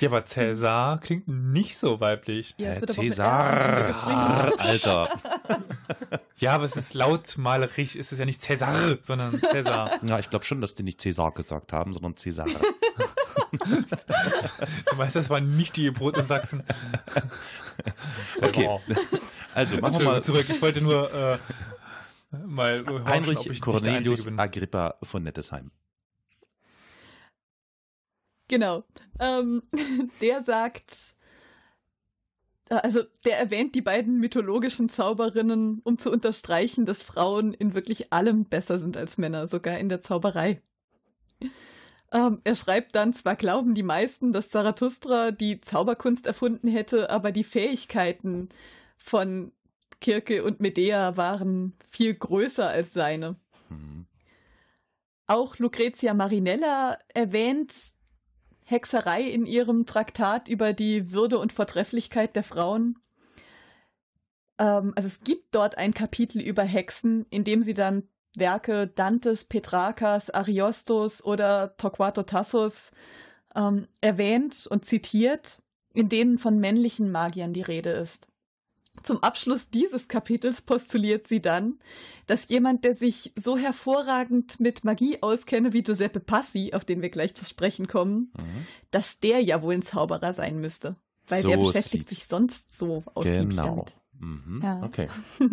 [0.00, 2.54] Ja, aber Cäsar klingt nicht so weiblich.
[2.58, 3.94] Ja, Äh, Cäsar.
[4.58, 5.08] Alter.
[6.36, 10.00] Ja, aber es ist lautmalerisch, es ist ja nicht Cäsar, sondern Cäsar.
[10.04, 12.46] Ja, ich glaube schon, dass die nicht Cäsar gesagt haben, sondern Cäsar.
[14.90, 16.62] Du weißt, das waren nicht die Proto-Sachsen.
[18.40, 18.66] Okay.
[18.68, 18.80] Oh.
[19.54, 20.44] Also machen wir mal zurück.
[20.48, 21.38] Ich wollte nur äh,
[22.46, 24.26] mal horchen, ob ich Heinrich nicht der Cornelius.
[24.26, 25.70] Agrippa von Nettesheim.
[28.48, 28.84] Genau.
[29.18, 29.62] Ähm,
[30.20, 31.14] der sagt,
[32.68, 38.12] äh, also der erwähnt die beiden mythologischen Zauberinnen, um zu unterstreichen, dass Frauen in wirklich
[38.12, 40.60] allem besser sind als Männer, sogar in der Zauberei.
[42.12, 47.32] Ähm, er schreibt dann, zwar glauben die meisten, dass Zarathustra die Zauberkunst erfunden hätte, aber
[47.32, 48.50] die Fähigkeiten
[48.98, 49.52] von
[50.00, 53.36] Kirke und Medea waren viel größer als seine.
[53.70, 54.06] Mhm.
[55.26, 57.72] Auch Lucrezia Marinella erwähnt
[58.64, 62.98] Hexerei in ihrem Traktat über die Würde und Vortrefflichkeit der Frauen.
[64.58, 69.44] Ähm, also es gibt dort ein Kapitel über Hexen, in dem sie dann Werke Dantes,
[69.44, 72.90] Petrarcas, Ariostos oder Torquato Tassos
[73.54, 75.60] ähm, erwähnt und zitiert,
[75.94, 78.28] in denen von männlichen Magiern die Rede ist.
[79.02, 81.78] Zum Abschluss dieses Kapitels postuliert sie dann,
[82.26, 87.08] dass jemand, der sich so hervorragend mit Magie auskenne wie Giuseppe Passi, auf den wir
[87.08, 88.66] gleich zu sprechen kommen, mhm.
[88.90, 90.96] dass der ja wohl ein Zauberer sein müsste.
[91.26, 93.76] Weil so der beschäftigt sich sonst so ausgiebig genau.
[93.76, 93.94] damit.
[94.18, 94.60] Mhm.
[94.62, 94.82] Ja.
[94.82, 95.08] Okay.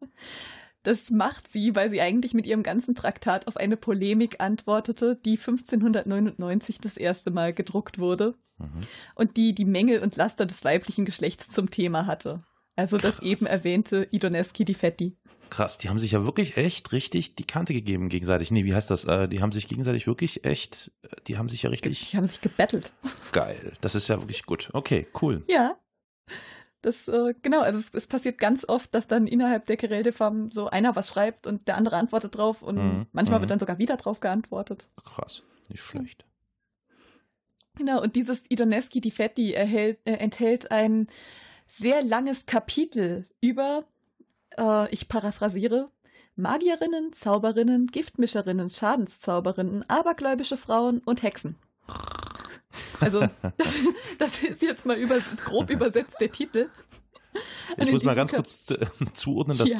[0.82, 5.38] Das macht sie, weil sie eigentlich mit ihrem ganzen Traktat auf eine Polemik antwortete, die
[5.38, 8.80] 1599 das erste Mal gedruckt wurde mhm.
[9.14, 12.42] und die die Mängel und Laster des weiblichen Geschlechts zum Thema hatte.
[12.74, 13.24] Also das Krass.
[13.26, 15.16] eben erwähnte Idoneschi di Fetti.
[15.50, 18.50] Krass, die haben sich ja wirklich echt richtig die Kante gegeben gegenseitig.
[18.50, 19.04] Nee, wie heißt das?
[19.04, 22.10] Äh, die haben sich gegenseitig wirklich echt, äh, die haben sich ja richtig.
[22.10, 22.90] Die haben sich gebettelt.
[23.32, 24.70] Geil, das ist ja wirklich gut.
[24.72, 25.44] Okay, cool.
[25.48, 25.76] Ja.
[26.82, 30.68] Das, äh, genau, also es, es, passiert ganz oft, dass dann innerhalb der Querelde-Farm so
[30.68, 33.06] einer was schreibt und der andere antwortet drauf und mhm.
[33.12, 33.42] manchmal mhm.
[33.42, 34.88] wird dann sogar wieder drauf geantwortet.
[35.04, 36.24] Krass, nicht schlecht.
[37.76, 41.06] Genau, und dieses Idoneschi di Fetti erhält, äh, enthält ein
[41.68, 43.84] sehr langes Kapitel über,
[44.58, 45.90] äh, ich paraphrasiere,
[46.34, 51.56] Magierinnen, Zauberinnen, Giftmischerinnen, Schadenszauberinnen, abergläubische Frauen und Hexen.
[53.00, 53.74] Also, das,
[54.18, 56.68] das ist jetzt mal über, grob übersetzt der Titel.
[57.78, 59.78] Ich muss mal ganz kurz äh, zuordnen, das ja.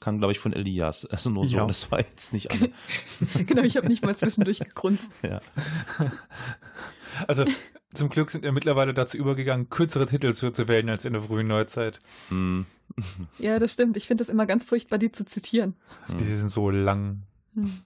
[0.00, 1.06] kam, glaube ich, von Elias.
[1.06, 1.66] Also nur so, ja.
[1.66, 2.70] das war jetzt nicht alle.
[3.46, 5.12] genau, ich habe nicht mal zwischendurch gegrunzt.
[5.22, 5.40] Ja.
[7.28, 7.44] Also
[7.92, 11.20] zum Glück sind wir mittlerweile dazu übergegangen, kürzere Titel zu, zu wählen als in der
[11.20, 11.98] frühen Neuzeit.
[12.30, 12.64] Hm.
[13.38, 13.98] Ja, das stimmt.
[13.98, 15.76] Ich finde es immer ganz furchtbar, die zu zitieren.
[16.08, 17.24] Die sind so lang.
[17.54, 17.82] Hm.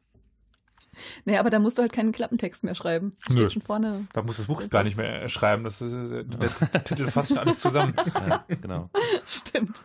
[1.25, 3.17] Naja, aber da musst du halt keinen Klappentext mehr schreiben.
[3.21, 3.51] Steht Nö.
[3.51, 4.07] schon vorne.
[4.13, 5.65] Da muss das Buch gar nicht mehr schreiben.
[5.65, 7.95] Das ist, der Titel fasst schon alles zusammen.
[8.29, 8.91] Ja, genau.
[9.27, 9.85] Stimmt.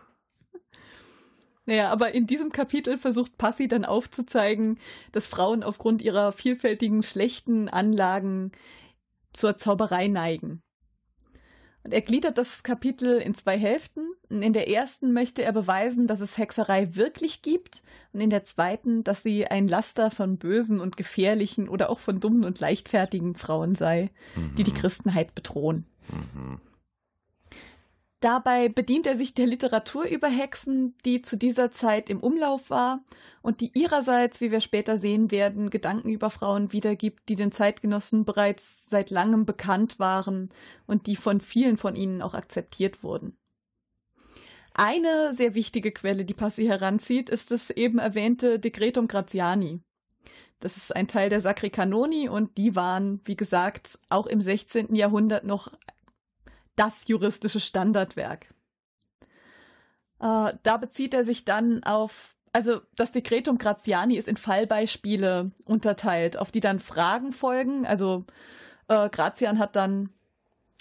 [1.64, 4.78] Naja, aber in diesem Kapitel versucht Passi dann aufzuzeigen,
[5.12, 8.52] dass Frauen aufgrund ihrer vielfältigen schlechten Anlagen
[9.32, 10.62] zur Zauberei neigen.
[11.84, 14.02] Und er gliedert das Kapitel in zwei Hälften.
[14.28, 17.82] In der ersten möchte er beweisen, dass es Hexerei wirklich gibt.
[18.12, 22.20] Und in der zweiten, dass sie ein Laster von bösen und gefährlichen oder auch von
[22.20, 24.54] dummen und leichtfertigen Frauen sei, mhm.
[24.56, 24.76] die die mhm.
[24.76, 25.86] Christenheit bedrohen.
[26.34, 26.60] Mhm.
[28.22, 33.02] Dabei bedient er sich der Literatur über Hexen, die zu dieser Zeit im Umlauf war
[33.42, 38.24] und die ihrerseits, wie wir später sehen werden, Gedanken über Frauen wiedergibt, die den Zeitgenossen
[38.24, 40.50] bereits seit langem bekannt waren
[40.86, 43.36] und die von vielen von ihnen auch akzeptiert wurden.
[44.72, 49.80] Eine sehr wichtige Quelle, die Passi heranzieht, ist das eben erwähnte Decretum Graziani.
[50.60, 54.94] Das ist ein Teil der Sacri Canoni und die waren, wie gesagt, auch im 16.
[54.94, 55.72] Jahrhundert noch
[56.76, 58.54] das juristische Standardwerk.
[60.20, 66.36] Äh, da bezieht er sich dann auf, also das Dekretum Graziani ist in Fallbeispiele unterteilt,
[66.36, 67.86] auf die dann Fragen folgen.
[67.86, 68.24] Also
[68.88, 70.10] äh, Grazian hat dann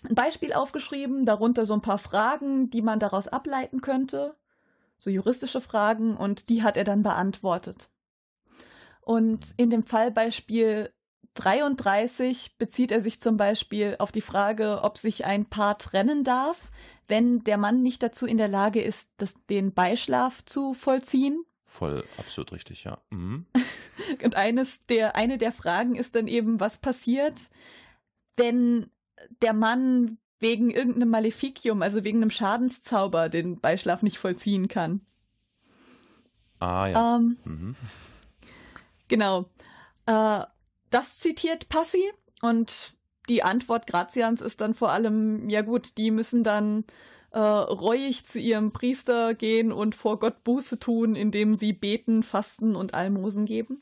[0.07, 4.35] ein Beispiel aufgeschrieben, darunter so ein paar Fragen, die man daraus ableiten könnte,
[4.97, 7.89] so juristische Fragen, und die hat er dann beantwortet.
[9.01, 10.91] Und in dem Fallbeispiel
[11.35, 16.71] 33 bezieht er sich zum Beispiel auf die Frage, ob sich ein Paar trennen darf,
[17.07, 21.43] wenn der Mann nicht dazu in der Lage ist, das, den Beischlaf zu vollziehen.
[21.63, 22.99] Voll absolut richtig, ja.
[23.11, 23.45] Mhm.
[24.23, 27.35] Und eines der, eine der Fragen ist dann eben, was passiert,
[28.35, 28.89] wenn
[29.41, 35.01] der Mann wegen irgendeinem Maleficium, also wegen einem Schadenszauber, den Beischlaf nicht vollziehen kann.
[36.59, 37.15] Ah ja.
[37.17, 37.75] Ähm, mhm.
[39.07, 39.49] Genau.
[40.05, 40.43] Äh,
[40.91, 42.03] das zitiert Passi
[42.41, 42.95] und
[43.29, 46.85] die Antwort Grazians ist dann vor allem, ja gut, die müssen dann
[47.31, 52.75] äh, reuig zu ihrem Priester gehen und vor Gott Buße tun, indem sie beten, fasten
[52.75, 53.81] und Almosen geben.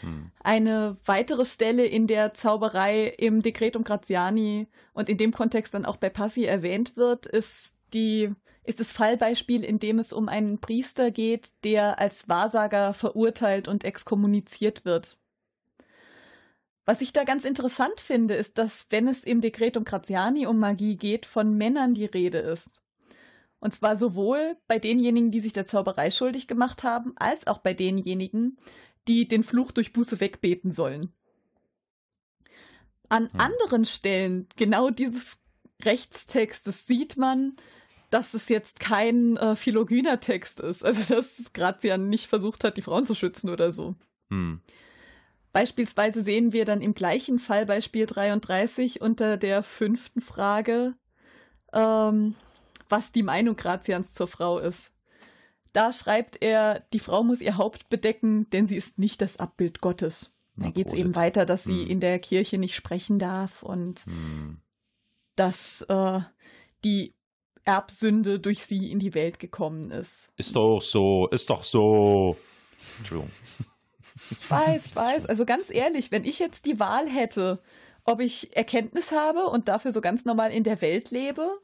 [0.00, 0.30] Hm.
[0.42, 5.98] Eine weitere Stelle in der Zauberei im Decretum Graziani und in dem Kontext dann auch
[5.98, 11.10] bei Passi erwähnt wird, ist die ist das Fallbeispiel, in dem es um einen Priester
[11.10, 15.18] geht, der als Wahrsager verurteilt und exkommuniziert wird.
[16.86, 20.96] Was ich da ganz interessant finde, ist, dass wenn es im Dekretum Graziani um Magie
[20.96, 22.80] geht, von Männern die Rede ist.
[23.60, 27.74] Und zwar sowohl bei denjenigen, die sich der Zauberei schuldig gemacht haben, als auch bei
[27.74, 28.56] denjenigen,
[29.06, 31.12] die den Fluch durch Buße wegbeten sollen.
[33.08, 33.40] an hm.
[33.40, 35.36] anderen Stellen genau dieses
[35.82, 37.56] Rechtstextes sieht man,
[38.10, 40.84] dass es jetzt kein äh, Philogyner-Text ist.
[40.84, 43.94] Also dass Grazian nicht versucht hat, die Frauen zu schützen oder so.
[44.30, 44.60] Hm.
[45.52, 50.94] Beispielsweise sehen wir dann im gleichen Fallbeispiel 33 unter der fünften Frage,
[51.72, 52.36] ähm,
[52.88, 54.92] was die Meinung Grazians zur Frau ist.
[55.72, 59.80] Da schreibt er, die Frau muss ihr Haupt bedecken, denn sie ist nicht das Abbild
[59.80, 60.36] Gottes.
[60.56, 61.90] Da geht es eben weiter, dass sie hm.
[61.90, 64.60] in der Kirche nicht sprechen darf und hm.
[65.34, 66.20] dass äh,
[66.84, 67.14] die
[67.64, 70.30] Erbsünde durch sie in die Welt gekommen ist.
[70.36, 72.36] Ist doch so, ist doch so.
[72.98, 73.30] Entschuldigung.
[74.30, 75.26] Ich weiß, ich weiß.
[75.26, 77.60] Also ganz ehrlich, wenn ich jetzt die Wahl hätte,
[78.04, 81.58] ob ich Erkenntnis habe und dafür so ganz normal in der Welt lebe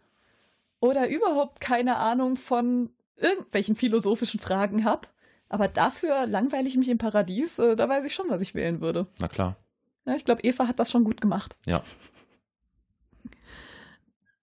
[0.81, 5.09] oder überhaupt keine Ahnung von irgendwelchen philosophischen Fragen habe,
[5.49, 8.81] aber dafür langweile ich mich im Paradies, äh, da weiß ich schon, was ich wählen
[8.81, 9.07] würde.
[9.19, 9.57] Na klar.
[10.05, 11.57] Ja, ich glaube, Eva hat das schon gut gemacht.
[11.67, 11.83] Ja.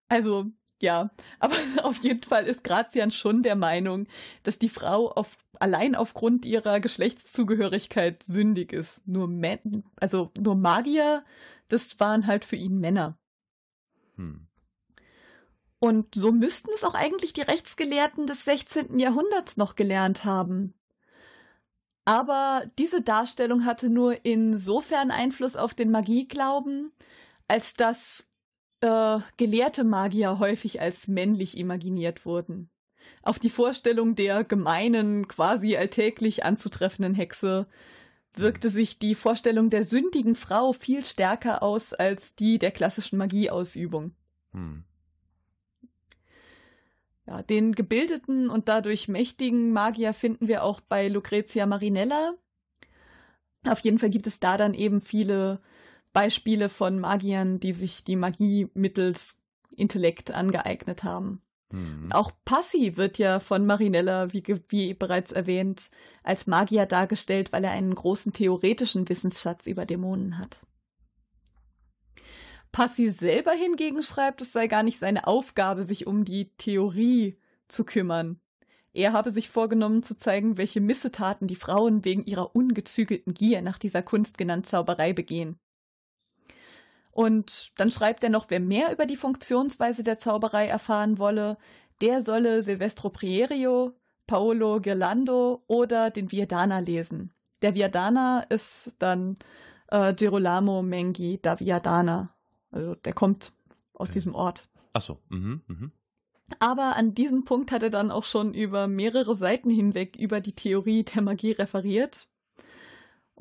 [0.10, 0.48] Also,
[0.84, 4.06] ja, aber auf jeden Fall ist Grazian schon der Meinung,
[4.44, 9.02] dass die Frau auf, allein aufgrund ihrer Geschlechtszugehörigkeit sündig ist.
[9.08, 11.24] Nur Men also nur Magier,
[11.70, 13.18] das waren halt für ihn Männer.
[14.18, 14.48] Hm.
[15.80, 19.00] Und so müssten es auch eigentlich die Rechtsgelehrten des 16.
[19.00, 20.74] Jahrhunderts noch gelernt haben.
[22.06, 26.92] Aber diese Darstellung hatte nur insofern Einfluss auf den Magieglauben,
[27.48, 28.33] als dass
[28.84, 32.70] äh, gelehrte Magier häufig als männlich imaginiert wurden.
[33.22, 37.68] Auf die Vorstellung der gemeinen, quasi alltäglich anzutreffenden Hexe
[38.36, 44.12] wirkte sich die Vorstellung der sündigen Frau viel stärker aus als die der klassischen Magieausübung.
[44.52, 44.84] Hm.
[47.26, 52.34] Ja, den gebildeten und dadurch mächtigen Magier finden wir auch bei Lucrezia Marinella.
[53.66, 55.62] Auf jeden Fall gibt es da dann eben viele
[56.14, 59.42] Beispiele von Magiern, die sich die Magie mittels
[59.76, 61.42] Intellekt angeeignet haben.
[61.72, 62.12] Mhm.
[62.12, 65.90] Auch Passi wird ja von Marinella, wie, wie bereits erwähnt,
[66.24, 70.60] als Magier dargestellt, weil er einen großen theoretischen Wissensschatz über Dämonen hat.
[72.72, 77.84] Passi selber hingegen schreibt, es sei gar nicht seine Aufgabe, sich um die Theorie zu
[77.86, 78.40] kümmern.
[78.94, 83.80] Er habe sich vorgenommen zu zeigen, welche Missetaten die Frauen wegen ihrer ungezügelten Gier nach
[83.80, 85.60] dieser Kunst genannt Zauberei begehen.
[87.14, 91.58] Und dann schreibt er noch, wer mehr über die Funktionsweise der Zauberei erfahren wolle,
[92.02, 93.94] der solle Silvestro Prierio,
[94.26, 97.32] Paolo Girlando oder den Viadana lesen.
[97.62, 99.38] Der Viadana ist dann
[99.90, 102.36] äh, Girolamo Mengi da Viadana.
[102.72, 103.54] Also der kommt
[103.94, 104.14] aus ja.
[104.14, 104.68] diesem Ort.
[104.94, 105.20] Ach so.
[105.30, 105.92] Mhm, mhm.
[106.60, 110.56] Aber an diesem Punkt hat er dann auch schon über mehrere Seiten hinweg über die
[110.56, 112.28] Theorie der Magie referiert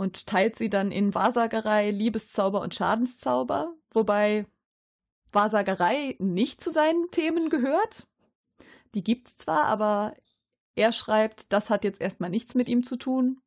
[0.02, 4.46] und teilt sie dann in Wahrsagerei, Liebeszauber und Schadenszauber, wobei
[5.32, 8.08] Wahrsagerei nicht zu seinen Themen gehört.
[8.94, 10.16] Die gibt's zwar, aber
[10.74, 13.40] er schreibt, das hat jetzt erstmal nichts mit ihm zu tun.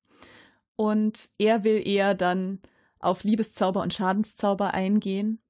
[0.77, 2.61] Und er will eher dann
[2.99, 5.41] auf Liebeszauber und Schadenszauber eingehen.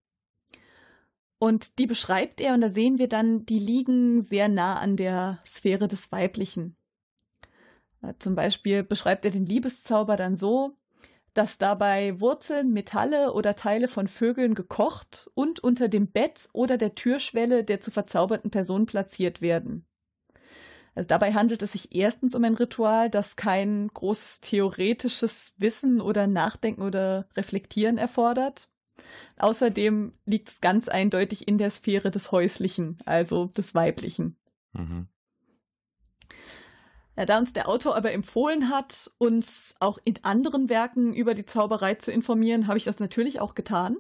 [1.38, 5.40] Und die beschreibt er und da sehen wir dann, die liegen sehr nah an der
[5.46, 6.76] Sphäre des Weiblichen.
[8.02, 10.76] Äh, zum Beispiel beschreibt er den Liebeszauber dann so,
[11.36, 16.96] dass dabei Wurzeln, Metalle oder Teile von Vögeln gekocht und unter dem Bett oder der
[16.96, 19.86] Türschwelle der zu verzauberten Person platziert werden.
[20.96, 26.26] Also dabei handelt es sich erstens um ein Ritual, das kein großes theoretisches Wissen oder
[26.26, 28.70] Nachdenken oder Reflektieren erfordert.
[29.38, 34.38] Außerdem liegt es ganz eindeutig in der Sphäre des Häuslichen, also des Weiblichen.
[34.72, 35.10] Mhm.
[37.18, 41.46] Ja, da uns der Autor aber empfohlen hat, uns auch in anderen Werken über die
[41.46, 43.98] Zauberei zu informieren, habe ich das natürlich auch getan.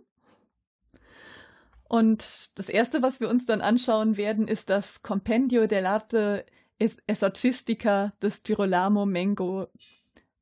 [1.87, 6.43] Und das erste, was wir uns dann anschauen werden, ist das Compendio dell'arte
[6.77, 9.67] esorcistica des Girolamo Mengo,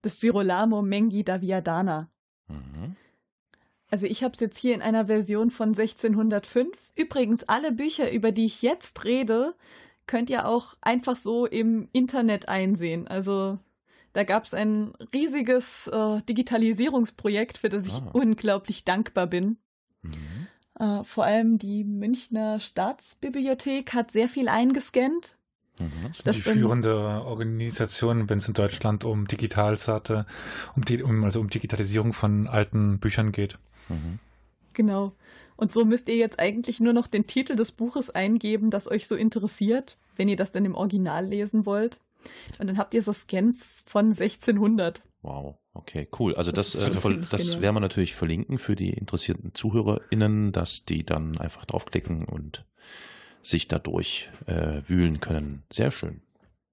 [0.04, 2.10] des Girolamo Mengi da Viadana.
[2.48, 2.96] Mhm.
[3.92, 6.76] Also ich habe es jetzt hier in einer Version von 1605.
[6.96, 9.54] Übrigens, alle Bücher, über die ich jetzt rede,
[10.08, 13.08] könnt ihr auch einfach so im Internet einsehen.
[13.08, 13.60] Also
[14.14, 18.10] da gab es ein riesiges äh, Digitalisierungsprojekt, für das ich ah.
[18.14, 19.58] unglaublich dankbar bin.
[20.02, 20.48] Mhm.
[20.80, 25.36] Äh, vor allem die Münchner Staatsbibliothek hat sehr viel eingescannt.
[25.80, 25.90] Mhm.
[26.08, 30.26] Das, das die führende Organisation, wenn es in Deutschland um Digitalsate,
[30.76, 33.58] um, die, um, also um Digitalisierung von alten Büchern geht.
[33.90, 34.20] Mhm.
[34.74, 35.14] Genau.
[35.56, 39.08] Und so müsst ihr jetzt eigentlich nur noch den Titel des Buches eingeben, das euch
[39.08, 42.00] so interessiert, wenn ihr das dann im Original lesen wollt.
[42.60, 45.02] Und dann habt ihr so Scans von 1600.
[45.22, 45.56] Wow.
[45.76, 46.36] Okay, cool.
[46.36, 47.62] Also das, Das äh, voll, das genial.
[47.62, 52.66] werden wir natürlich verlinken für die interessierten ZuhörerInnen, dass die dann einfach draufklicken und
[53.42, 55.64] sich dadurch äh, wühlen können.
[55.72, 56.22] Sehr schön.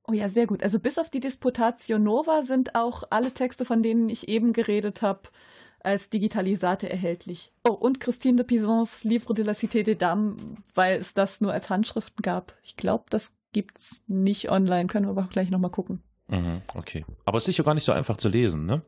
[0.06, 0.62] Oh ja, sehr gut.
[0.62, 5.02] Also bis auf die Disputatio Nova sind auch alle Texte, von denen ich eben geredet
[5.02, 5.22] habe,
[5.82, 7.52] als Digitalisate erhältlich.
[7.68, 10.40] Oh, und Christine de Pisons Livre de la Cité des Dames,
[10.74, 12.54] weil es das nur als Handschriften gab.
[12.62, 14.86] Ich glaube, das gibt's nicht online.
[14.88, 16.02] Können wir aber auch gleich nochmal gucken.
[16.28, 17.04] Mhm, okay.
[17.24, 18.82] Aber es ist sicher gar nicht so einfach zu lesen, ne?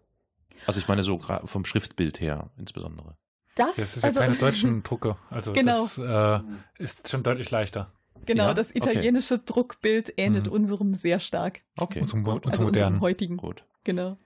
[0.66, 3.16] Also ich meine so vom Schriftbild her insbesondere.
[3.57, 5.16] Das, Das ist ja also, keine deutschen Drucke.
[5.28, 5.82] Also Genau.
[5.82, 6.40] das äh,
[6.78, 7.93] ist schon deutlich leichter.
[8.24, 8.55] Genau, Ja?
[8.55, 8.78] das Okay.
[8.78, 10.53] italienische Druckbild ähnelt Mhm.
[10.53, 11.62] unserem sehr stark.
[11.76, 12.01] Okay.
[12.01, 12.86] Unserem, unserem Also modernen.
[12.95, 13.36] unserem heutigen.
[13.38, 13.64] gut.
[13.82, 14.16] Genau.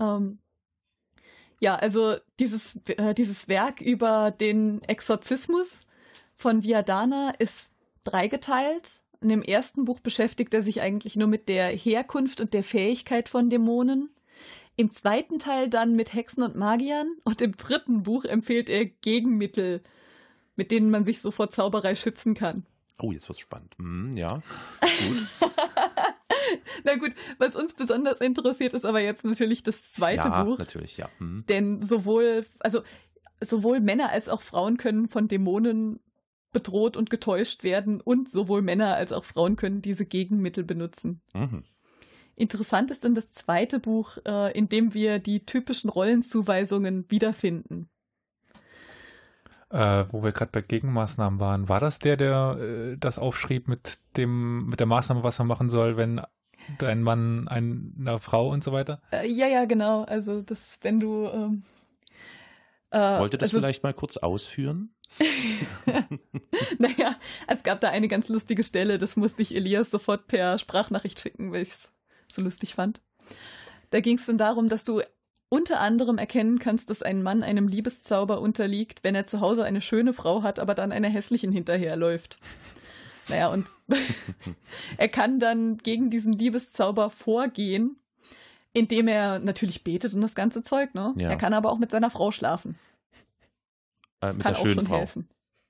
[0.00, 0.38] Ähm,
[1.60, 5.80] ja, also dieses, äh, dieses Werk über den Exorzismus
[6.36, 7.70] von Viadana ist
[8.04, 9.02] dreigeteilt.
[9.20, 13.28] In dem ersten Buch beschäftigt er sich eigentlich nur mit der Herkunft und der Fähigkeit
[13.28, 14.08] von Dämonen.
[14.76, 17.14] Im zweiten Teil dann mit Hexen und Magiern.
[17.24, 19.82] Und im dritten Buch empfiehlt er Gegenmittel,
[20.56, 22.64] mit denen man sich so vor Zauberei schützen kann.
[22.98, 23.74] Oh, jetzt wird's spannend.
[23.78, 24.42] Mhm, ja.
[24.80, 25.50] Gut.
[26.84, 30.58] Na gut, was uns besonders interessiert, ist aber jetzt natürlich das zweite ja, Buch.
[30.58, 31.08] natürlich, ja.
[31.18, 31.44] Mhm.
[31.48, 32.82] Denn sowohl, also
[33.40, 36.00] sowohl Männer als auch Frauen können von Dämonen
[36.52, 41.20] bedroht und getäuscht werden und sowohl Männer als auch Frauen können diese Gegenmittel benutzen.
[41.34, 41.64] Mhm.
[42.34, 47.90] Interessant ist dann das zweite Buch, äh, in dem wir die typischen Rollenzuweisungen wiederfinden.
[49.68, 51.68] Äh, wo wir gerade bei Gegenmaßnahmen waren.
[51.68, 55.70] War das der, der äh, das aufschrieb mit dem mit der Maßnahme, was man machen
[55.70, 56.20] soll, wenn
[56.78, 59.00] dein Mann ein- einer Frau und so weiter?
[59.12, 60.04] Äh, ja, ja, genau.
[60.04, 61.62] Also das, wenn du ähm,
[62.90, 64.94] äh, Wollt ihr das also, vielleicht mal kurz ausführen?
[66.78, 71.20] Naja, es gab da eine ganz lustige Stelle, das musste ich Elias sofort per Sprachnachricht
[71.20, 71.90] schicken, weil ich es
[72.30, 73.00] so lustig fand.
[73.90, 75.02] Da ging es dann darum, dass du
[75.48, 79.82] unter anderem erkennen kannst, dass ein Mann einem Liebeszauber unterliegt, wenn er zu Hause eine
[79.82, 82.38] schöne Frau hat, aber dann einer hässlichen hinterherläuft.
[83.30, 83.66] Naja, und
[84.98, 87.96] er kann dann gegen diesen Liebeszauber vorgehen,
[88.72, 91.14] indem er natürlich betet und das ganze Zeug, ne?
[91.16, 91.30] Ja.
[91.30, 92.78] Er kann aber auch mit seiner Frau schlafen.
[94.20, 94.98] Äh, Das mit kann der auch schönen schon Frau.
[94.98, 95.28] helfen.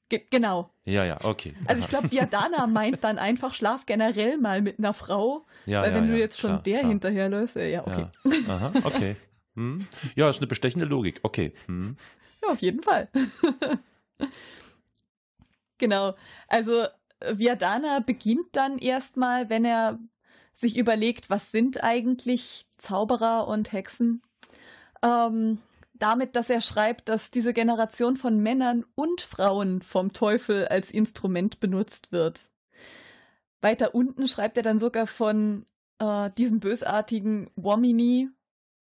[0.09, 0.71] Ge genau.
[0.85, 1.55] Ja, ja, okay.
[1.67, 5.91] Also ich glaube, Viadana meint dann einfach, schlaf generell mal mit einer Frau, ja, weil
[5.91, 6.91] ja, wenn du jetzt schon klar, der klar.
[6.91, 8.07] hinterherläufst, äh, ja, okay.
[8.25, 8.55] Ja.
[8.55, 9.17] Aha, okay.
[9.55, 9.87] Hm.
[10.17, 11.21] Ja, ist eine bestechende Logik.
[11.23, 11.53] Okay.
[11.67, 11.97] Hm.
[12.43, 13.09] Ja, auf jeden Fall.
[15.79, 16.15] genau.
[16.49, 16.87] Also
[17.21, 19.99] Viadana beginnt dann erstmal, wenn er
[20.53, 24.23] sich überlegt, was sind eigentlich Zauberer und Hexen,
[25.03, 25.59] ähm,
[25.95, 31.61] damit, dass er schreibt, dass diese Generation von Männern und Frauen vom Teufel als Instrument
[31.61, 32.51] benutzt wird.
[33.61, 35.67] Weiter unten schreibt er dann sogar von
[35.99, 38.31] äh, diesen bösartigen Womini,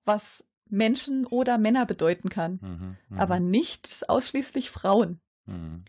[0.05, 5.19] was Menschen oder Männer bedeuten kann Mhm, mhm, aber nicht ausschließlich Frauen.
[5.45, 5.83] mhm.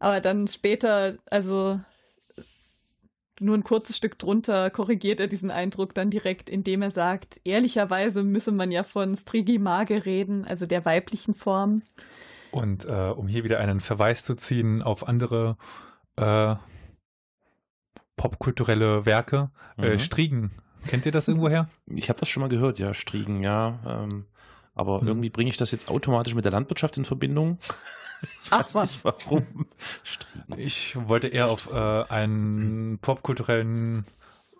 [0.00, 1.78] Aber dann später, also
[3.38, 8.22] nur ein kurzes Stück drunter, korrigiert er diesen Eindruck dann direkt, indem er sagt, ehrlicherweise
[8.22, 11.82] müsse man ja von Strigimage reden, also der weiblichen Form.
[12.50, 15.56] Und äh, um hier wieder einen Verweis zu ziehen auf andere
[16.16, 16.56] äh,
[18.16, 19.98] popkulturelle Werke, äh, Mhm.
[19.98, 20.50] Striegen.
[20.86, 21.68] Kennt ihr das irgendwoher?
[21.86, 23.78] Ich habe das schon mal gehört, ja, Striegen, ja.
[23.86, 24.26] Ähm,
[24.74, 25.08] aber Hm.
[25.08, 27.58] irgendwie bringe ich das jetzt automatisch mit der Landwirtschaft in Verbindung.
[28.42, 28.90] Ich Ach weiß was.
[28.92, 29.66] nicht warum.
[30.02, 30.58] Striegen.
[30.58, 31.76] Ich wollte eher auf äh,
[32.08, 34.04] einen popkulturellen,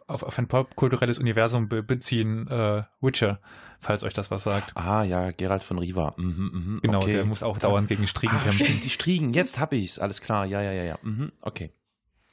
[0.06, 3.40] auf, auf ein popkulturelles Universum be beziehen, äh, Witcher,
[3.80, 4.76] falls euch das was sagt.
[4.76, 6.14] Ah ja, Gerald von Riva.
[6.16, 7.12] Mhm, mhm, Genau, okay.
[7.12, 8.64] der muss auch dauernd gegen Striegen Ah, kämpfen.
[8.64, 9.98] stimmt, die Striegen, jetzt hab ich's.
[9.98, 10.98] Alles klar, ja, ja, ja, ja.
[11.02, 11.72] Mhm, okay.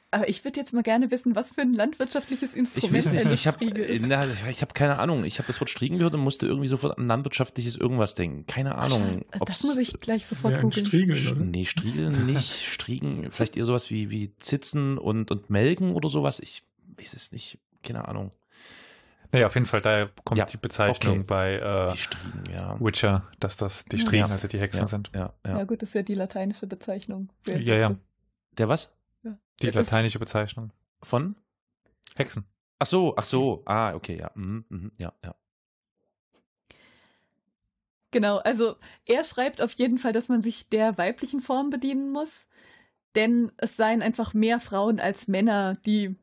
[0.09, 3.25] Aber ich würde jetzt mal gerne wissen, was für ein landwirtschaftliches Ich Instrument weiß nicht,
[3.25, 4.41] ich habe Striege ist.
[4.49, 5.25] ich hab keine Ahnung.
[5.25, 8.45] Ich habe das Wort Striegen gehört und musste irgendwie sofort an landwirtschaftliches irgendwas denken.
[8.47, 9.25] Keine Ahnung.
[9.31, 10.85] das ob's- muss ich gleich sofort Ja, googeln.
[10.85, 11.41] Striegel, oder?
[11.43, 12.65] Nee, Striegeln nicht.
[12.65, 16.39] Striegen, vielleicht eher sowas wie, wie Zitzen und, und Melken oder sowas.
[16.39, 16.63] Ich
[16.97, 17.59] weiß es nicht.
[17.83, 18.31] Keine Ahnung.
[19.33, 21.23] Naja, auf jeden Fall, daher kommt Ja, die Bezeichnung okay.
[21.27, 22.77] bei äh, Die Striegen, ja.
[22.79, 23.99] Witcher, dass das die.
[23.99, 24.33] Striegen, Ja.
[24.33, 25.11] also die Hexen Ja, sind.
[25.13, 25.57] ja, Ja.
[25.57, 25.63] ja.
[25.65, 27.27] gut, das ist ja die lateinische Bezeichnung.
[27.45, 27.95] Ja, ja.
[28.57, 28.89] Der was?
[29.61, 30.71] Die lateinische Bezeichnung.
[31.01, 31.36] Von?
[32.15, 32.45] Hexen.
[32.80, 33.63] Ach so, ach so.
[33.65, 34.32] Ah, okay, ja.
[34.36, 35.36] Mhm, mhm, ja, ja.
[38.11, 38.75] Genau, also
[39.05, 42.45] er schreibt auf jeden Fall, dass man sich der weiblichen Form bedienen muss,
[43.15, 46.15] denn es seien einfach mehr Frauen als Männer, die,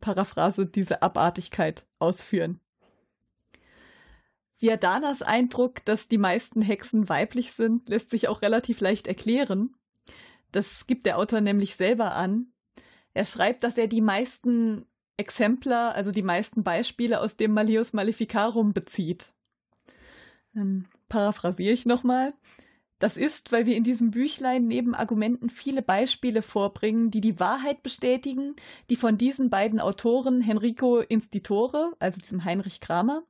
[0.00, 2.60] Paraphrase, diese Abartigkeit ausführen.
[4.58, 9.74] Viadanas Eindruck, dass die meisten Hexen weiblich sind, lässt sich auch relativ leicht erklären.
[10.52, 12.52] Das gibt der Autor nämlich selber an.
[13.14, 14.86] Er schreibt, dass er die meisten
[15.16, 19.32] Exemplar, also die meisten Beispiele aus dem Malleus Maleficarum bezieht.
[20.52, 22.32] Dann paraphrasiere ich nochmal.
[22.98, 27.82] Das ist, weil wir in diesem Büchlein neben Argumenten viele Beispiele vorbringen, die die Wahrheit
[27.82, 28.56] bestätigen,
[28.88, 33.22] die von diesen beiden Autoren, Henrico Institore, also diesem Heinrich Kramer,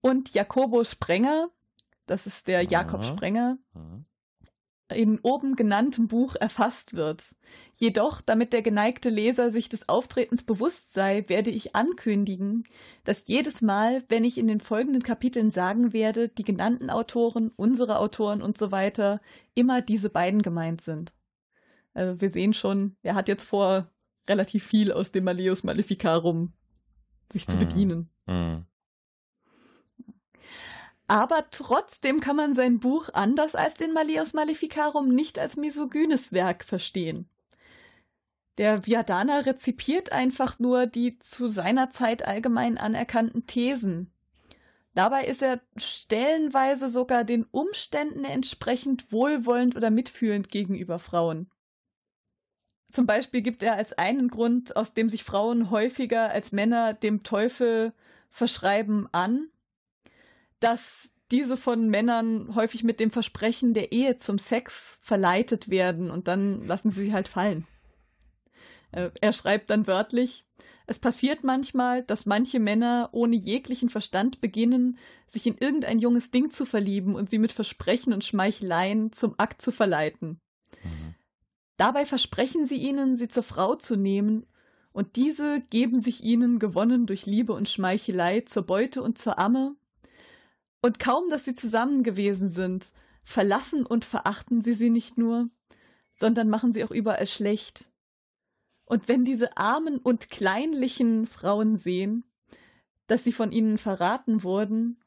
[0.00, 1.48] und Jacobo Sprenger,
[2.06, 3.58] das ist der Jakob Sprenger,
[4.94, 7.34] in oben genanntem Buch erfasst wird.
[7.74, 12.64] Jedoch, damit der geneigte Leser sich des Auftretens bewusst sei, werde ich ankündigen,
[13.04, 17.98] dass jedes Mal, wenn ich in den folgenden Kapiteln sagen werde, die genannten Autoren, unsere
[17.98, 19.20] Autoren und so weiter,
[19.54, 21.12] immer diese beiden gemeint sind.
[21.94, 23.90] Also wir sehen schon, er hat jetzt vor,
[24.28, 26.52] relativ viel aus dem Malleus Maleficarum
[27.32, 27.60] sich zu Mhm.
[27.60, 28.10] bedienen.
[28.26, 28.66] Mhm.
[31.08, 36.64] Aber trotzdem kann man sein Buch anders als den Malleus Maleficarum nicht als misogynes Werk
[36.64, 37.28] verstehen.
[38.58, 44.10] Der Viadana rezipiert einfach nur die zu seiner Zeit allgemein anerkannten Thesen.
[44.94, 51.50] Dabei ist er stellenweise sogar den Umständen entsprechend wohlwollend oder mitfühlend gegenüber Frauen.
[52.90, 57.24] Zum Beispiel gibt er als einen Grund, aus dem sich Frauen häufiger als Männer dem
[57.24, 57.92] Teufel
[58.30, 59.50] verschreiben, an,
[60.60, 66.28] dass diese von Männern häufig mit dem Versprechen der Ehe zum Sex verleitet werden und
[66.28, 67.66] dann lassen sie sie halt fallen.
[68.92, 70.44] Äh, Er schreibt dann wörtlich,
[70.86, 76.50] es passiert manchmal, dass manche Männer ohne jeglichen Verstand beginnen, sich in irgendein junges Ding
[76.50, 80.40] zu verlieben und sie mit Versprechen und Schmeicheleien zum Akt zu verleiten.
[80.84, 81.14] Mhm.
[81.76, 84.46] Dabei versprechen sie ihnen, sie zur Frau zu nehmen,
[84.92, 89.76] und diese geben sich ihnen, gewonnen durch Liebe und Schmeichelei, zur Beute und zur Amme.
[90.86, 92.92] Und kaum, dass sie zusammen gewesen sind,
[93.24, 95.50] verlassen und verachten sie sie nicht nur,
[96.12, 97.90] sondern machen sie auch überall schlecht.
[98.84, 102.22] Und wenn diese armen und kleinlichen Frauen sehen,
[103.08, 105.02] dass sie von ihnen verraten wurden,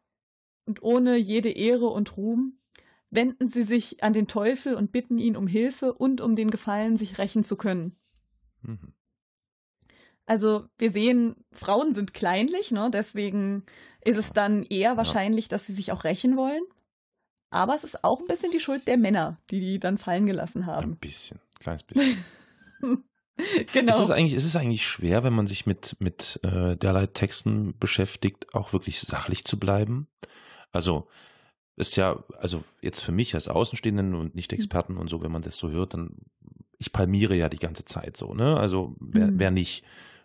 [0.65, 2.59] und ohne jede Ehre und Ruhm,
[3.09, 6.97] wenden sie sich an den Teufel und bitten ihn um Hilfe und um den Gefallen,
[6.97, 7.95] sich rächen zu können.
[8.63, 8.91] Mhm.
[10.30, 12.91] Also wir sehen, Frauen sind kleinlich, ne?
[12.93, 13.63] deswegen
[14.05, 16.61] ist es dann eher wahrscheinlich, dass sie sich auch rächen wollen.
[17.49, 20.61] Aber es ist auch ein bisschen die Schuld der Männer, die die dann fallen gelassen
[20.61, 20.95] Ein haben.
[20.97, 22.23] bisschen, kleines bisschen.
[23.73, 23.93] genau.
[23.97, 27.73] Ist es eigentlich, ist es eigentlich schwer, wenn man sich mit, mit äh, derlei Texten
[27.80, 30.07] beschäftigt, auch wirklich sachlich zu bleiben?
[30.71, 31.07] Also,
[31.75, 35.57] ist ja, also jetzt für mich als Außenstehenden und Nicht-Experten und so, wenn man das
[35.57, 36.17] so hört, dann,
[36.77, 38.57] ich palmiere ja die ganze Zeit so, ne?
[38.57, 39.39] Also, wer, Mhm.
[39.39, 39.84] wer nicht?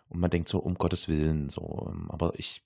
[0.09, 2.63] Und man denkt so, um Gottes Willen, so, ähm, aber ich,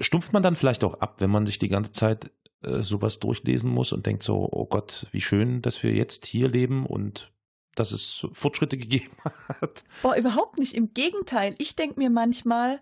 [0.00, 2.30] stumpft man dann vielleicht auch ab, wenn man sich die ganze Zeit
[2.62, 6.48] äh, sowas durchlesen muss und denkt so, oh Gott, wie schön, dass wir jetzt hier
[6.48, 7.30] leben und
[7.74, 9.12] dass es Fortschritte gegeben
[9.60, 9.84] hat.
[10.02, 10.74] Boah, überhaupt nicht.
[10.74, 11.54] Im Gegenteil.
[11.58, 12.80] Ich denke mir manchmal,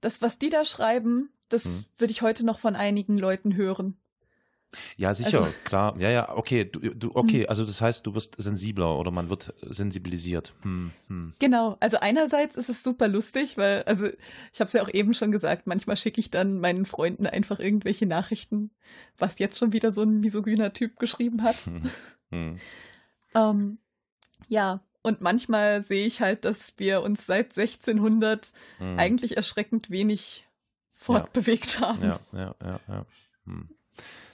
[0.00, 1.84] das, was die da schreiben, das Hm.
[1.98, 3.96] würde ich heute noch von einigen Leuten hören.
[4.96, 5.96] Ja, sicher, Also- klar.
[5.98, 7.48] Ja, ja, okay, du, du, okay, Hm.
[7.48, 10.54] also das heißt, du wirst sensibler oder man wird sensibilisiert.
[10.62, 11.34] Hm, hm.
[11.38, 14.06] Genau, also einerseits ist es super lustig, weil, also
[14.52, 17.58] ich habe es ja auch eben schon gesagt, manchmal schicke ich dann meinen Freunden einfach
[17.58, 18.70] irgendwelche Nachrichten,
[19.18, 21.56] was jetzt schon wieder so ein misogyner Typ geschrieben hat.
[21.66, 21.82] Hm,
[22.30, 22.58] hm.
[23.34, 23.78] Ähm,
[24.48, 28.98] ja, und manchmal sehe ich halt, dass wir uns seit 1600 hm.
[28.98, 30.46] eigentlich erschreckend wenig
[30.94, 32.02] fortbewegt haben.
[32.02, 33.06] Ja, ja, ja, ja.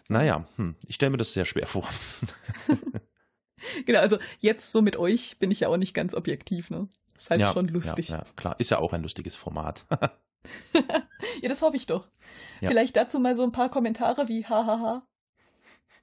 [0.08, 0.74] Naja, hm.
[0.86, 1.88] ich stelle mir das sehr schwer vor.
[3.86, 6.88] Genau, also jetzt so mit euch bin ich ja auch nicht ganz objektiv, ne?
[7.16, 8.10] Ist halt ja, schon lustig.
[8.10, 8.56] Ja, ja, klar.
[8.58, 9.86] Ist ja auch ein lustiges Format.
[11.42, 12.08] Ja, das hoffe ich doch.
[12.60, 12.70] Ja.
[12.70, 15.02] Vielleicht dazu mal so ein paar Kommentare wie hahaha.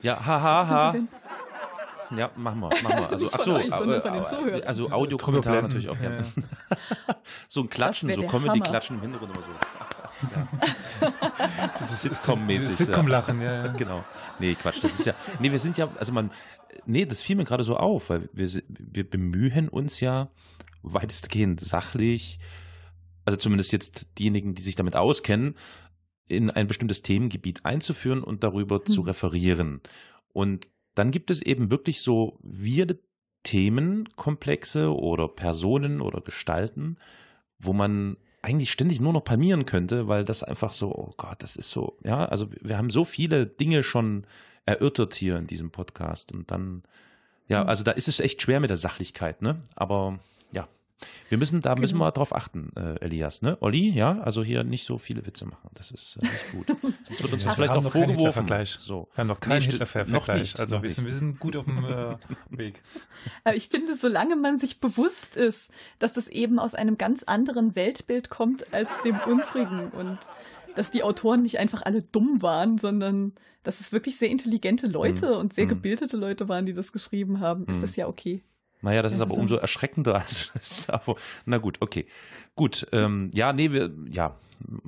[0.02, 0.96] ja, hahaha.
[2.12, 3.10] Ja, machen wir, machen wir.
[3.10, 6.00] Also, ach so, äh, also Audiokommentare Drüber natürlich auch.
[6.00, 6.24] Ja.
[7.48, 9.52] so ein Klatschen, so der Comedy-Klatschen im Hintergrund immer so.
[9.52, 10.48] Ja.
[11.80, 12.70] Das ist Sitcom-mäßig.
[12.80, 12.86] ja.
[12.86, 13.68] Sitcom-Lachen, ja, ja.
[13.78, 14.04] Genau.
[14.40, 16.32] Nee, Quatsch, das ist ja, nee, wir sind ja, also man,
[16.86, 20.30] nee, das fiel mir gerade so auf, weil wir, wir bemühen uns ja
[20.84, 22.40] weitestgehend sachlich,
[23.26, 25.56] also zumindest jetzt diejenigen, die sich damit auskennen,
[26.28, 29.04] in ein bestimmtes Themengebiet einzuführen und darüber zu Hm.
[29.04, 29.82] referieren.
[30.34, 33.00] Und dann gibt es eben wirklich so weirde
[33.44, 36.98] Themenkomplexe oder Personen oder Gestalten,
[37.60, 41.56] wo man eigentlich ständig nur noch palmieren könnte, weil das einfach so, oh Gott, das
[41.56, 44.26] ist so, ja, also wir haben so viele Dinge schon
[44.66, 46.84] erörtert hier in diesem Podcast und dann,
[47.48, 47.70] ja, Mhm.
[47.70, 49.62] also da ist es echt schwer mit der Sachlichkeit, ne?
[49.76, 50.20] Aber
[50.52, 50.68] ja,
[51.30, 52.06] Wir müssen, da müssen Genau.
[52.06, 53.58] wir drauf achten, äh, Elias, ne?
[53.60, 55.70] Olli, ja, also hier nicht so viele Witze machen.
[55.74, 56.68] Das ist äh, nicht gut.
[57.04, 58.66] Sonst wird uns das wir vielleicht keinen vorgeworfen.
[58.80, 59.10] So.
[59.14, 60.14] Wir haben noch keinen Nee, Hitler-Vergleich.
[60.14, 61.14] noch nicht, also wir, sind, nicht.
[61.14, 62.16] wir sind gut auf dem äh,
[62.50, 62.82] Weg.
[63.44, 65.70] Aber ich finde, solange man sich bewusst ist,
[66.00, 70.18] dass das eben aus einem ganz anderen Weltbild kommt als dem unsrigen und
[70.76, 73.34] dass die Autoren nicht einfach alle dumm waren, sondern
[73.64, 75.38] dass es wirklich sehr intelligente Leute Hm.
[75.40, 75.70] und sehr Hm.
[75.70, 77.82] gebildete Leute waren, die das geschrieben haben, ist Hm.
[77.82, 78.44] das ja okay.
[78.86, 80.24] Naja, das ist Das aber ist umso erschreckender.
[80.62, 81.16] Ist aber,
[81.46, 82.08] na gut, okay.
[82.56, 84.38] Gut, ähm, ja, nee, wir, ja,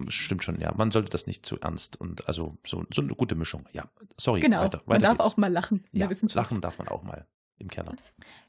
[0.07, 0.73] stimmt schon, ja.
[0.75, 3.65] Man sollte das nicht zu ernst und also so, so eine gute Mischung.
[3.73, 3.85] Ja,
[4.15, 4.61] sorry, Genau.
[4.61, 4.81] weiter.
[4.85, 5.29] man weiter darf geht's.
[5.33, 7.25] auch mal lachen ja, lachen darf man auch mal
[7.59, 7.93] im Keller.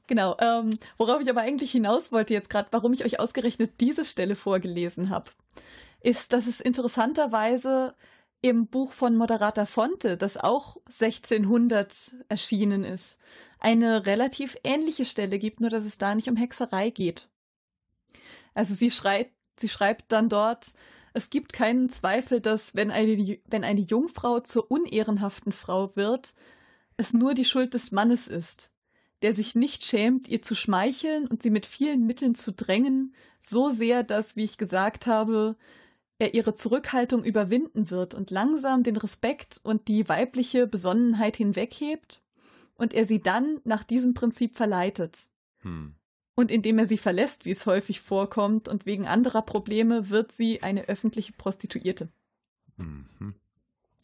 [0.07, 0.37] Genau.
[0.39, 4.37] Ähm, worauf ich aber eigentlich hinaus wollte jetzt gerade, warum ich euch ausgerechnet diese Stelle
[4.37, 5.31] vorgelesen habe,
[6.01, 7.95] ist, dass es interessanterweise
[8.41, 13.19] im Buch von Moderata Fonte, das auch 1600 erschienen ist,
[13.59, 17.29] eine relativ ähnliche Stelle gibt, nur dass es da nicht um Hexerei geht.
[18.55, 20.75] Also sie schreibt, sie schreibt dann dort,
[21.15, 26.35] es gibt keinen Zweifel, dass wenn eine, wenn eine Jungfrau zur unehrenhaften Frau wird,
[26.97, 28.71] es nur die Schuld des Mannes ist
[29.23, 33.71] der sich nicht schämt, ihr zu schmeicheln und sie mit vielen Mitteln zu drängen, so
[33.71, 35.57] sehr, dass, wie ich gesagt habe,
[36.19, 42.23] er ihre Zurückhaltung überwinden wird und langsam den Respekt und die weibliche Besonnenheit hinweghebt
[42.75, 45.31] und er sie dann nach diesem Prinzip verleitet.
[45.59, 45.95] Hm.
[46.35, 50.63] Und indem er sie verlässt, wie es häufig vorkommt, und wegen anderer Probleme wird sie
[50.63, 52.09] eine öffentliche Prostituierte.
[52.77, 53.35] Mhm.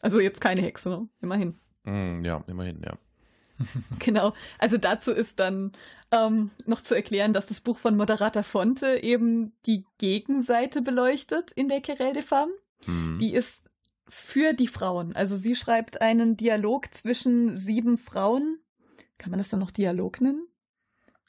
[0.01, 1.07] Also jetzt keine Hexe, ne?
[1.21, 1.55] immerhin.
[1.85, 2.97] Hm, Ja, immerhin, ja.
[3.99, 4.33] Genau.
[4.59, 5.71] Also dazu ist dann
[6.11, 11.67] ähm, noch zu erklären, dass das Buch von Moderata Fonte eben die Gegenseite beleuchtet in
[11.67, 12.53] der Querelle des Femmes.
[12.85, 13.17] Hm.
[13.19, 13.69] Die ist
[14.07, 15.15] für die Frauen.
[15.15, 18.59] Also sie schreibt einen Dialog zwischen sieben Frauen.
[19.17, 20.47] Kann man das dann noch Dialog nennen?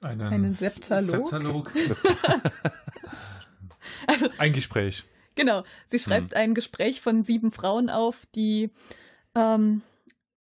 [0.02, 1.30] Einen, Einen Septalog?
[1.30, 1.72] Septalog.
[4.08, 5.04] Also Ein Gespräch.
[5.36, 8.70] Genau, sie schreibt ein Gespräch von sieben Frauen auf, die
[9.34, 9.82] ähm,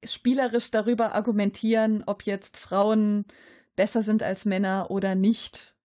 [0.03, 3.25] spielerisch darüber argumentieren, ob jetzt Frauen
[3.75, 5.75] besser sind als Männer oder nicht.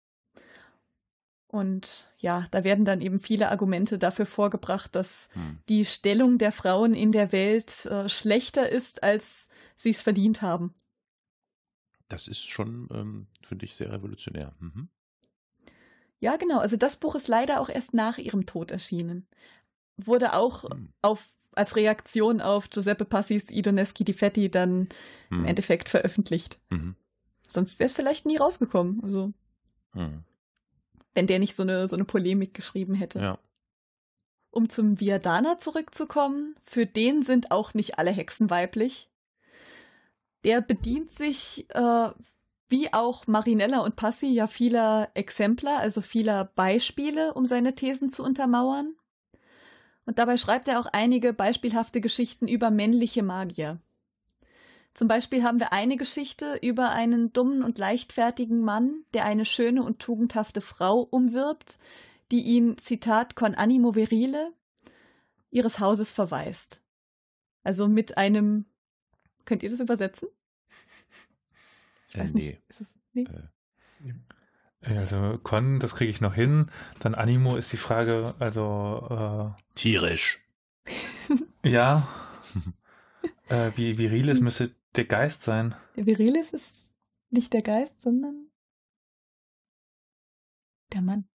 [1.47, 5.63] Und ja, da werden dann eben viele Argumente dafür vorgebracht, dass Hm.
[5.69, 10.75] die Stellung der Frauen in der Welt äh, schlechter ist, als sie es verdient haben.
[12.09, 14.55] Das ist schon, ähm, finde ich, sehr revolutionär.
[14.59, 14.89] Mhm.
[16.21, 16.59] Ja, genau.
[16.59, 19.27] Also das Buch ist leider auch erst nach ihrem Tod erschienen.
[19.97, 20.93] Wurde auch Hm.
[21.03, 24.89] auf, als Reaktion auf Giuseppe Passis Idoneschi di Fetti dann
[25.31, 25.45] im Hm.
[25.47, 26.59] Endeffekt veröffentlicht.
[26.71, 26.95] Mhm.
[27.47, 29.03] Sonst wäre es vielleicht nie rausgekommen.
[29.03, 29.33] Also,
[29.93, 30.25] Hm.
[31.15, 33.21] wenn der nicht so eine, so eine Polemik geschrieben hätte.
[33.21, 33.39] Ja.
[34.51, 39.09] Um zum Viadana zurückzukommen, für den sind auch nicht alle Hexen weiblich.
[40.45, 42.11] Der bedient sich, äh,
[42.69, 48.23] wie auch Marinella und Passi, ja vieler Exemplar, also vieler Beispiele, um seine Thesen zu
[48.23, 48.95] untermauern.
[50.07, 53.81] Und dabei schreibt er auch einige beispielhafte Geschichten über männliche Magier.
[54.93, 59.83] Zum Beispiel haben wir eine Geschichte über einen dummen und leichtfertigen Mann, der eine schöne
[59.83, 61.79] und tugendhafte Frau umwirbt,
[62.31, 64.53] die ihn, Zitat, con animo virile,
[65.51, 66.81] ihres Hauses verweist.
[67.65, 68.67] Also mit einem,
[69.47, 70.29] könnt ihr das übersetzen?
[72.09, 72.47] Ich Äh, weiß nee.
[72.47, 72.63] nicht.
[72.69, 73.23] Ist es, nee?
[73.23, 73.49] Äh,
[74.85, 76.71] Also Con, das kriege ich noch hin.
[77.01, 80.41] Dann Animo ist die Frage, also tierisch.
[81.63, 82.07] äh, ja,
[83.49, 85.75] äh, wie viriles müsste der Geist sein.
[85.97, 86.95] Der Virilis ist
[87.31, 88.49] nicht der Geist, sondern
[90.93, 91.29] der Mann.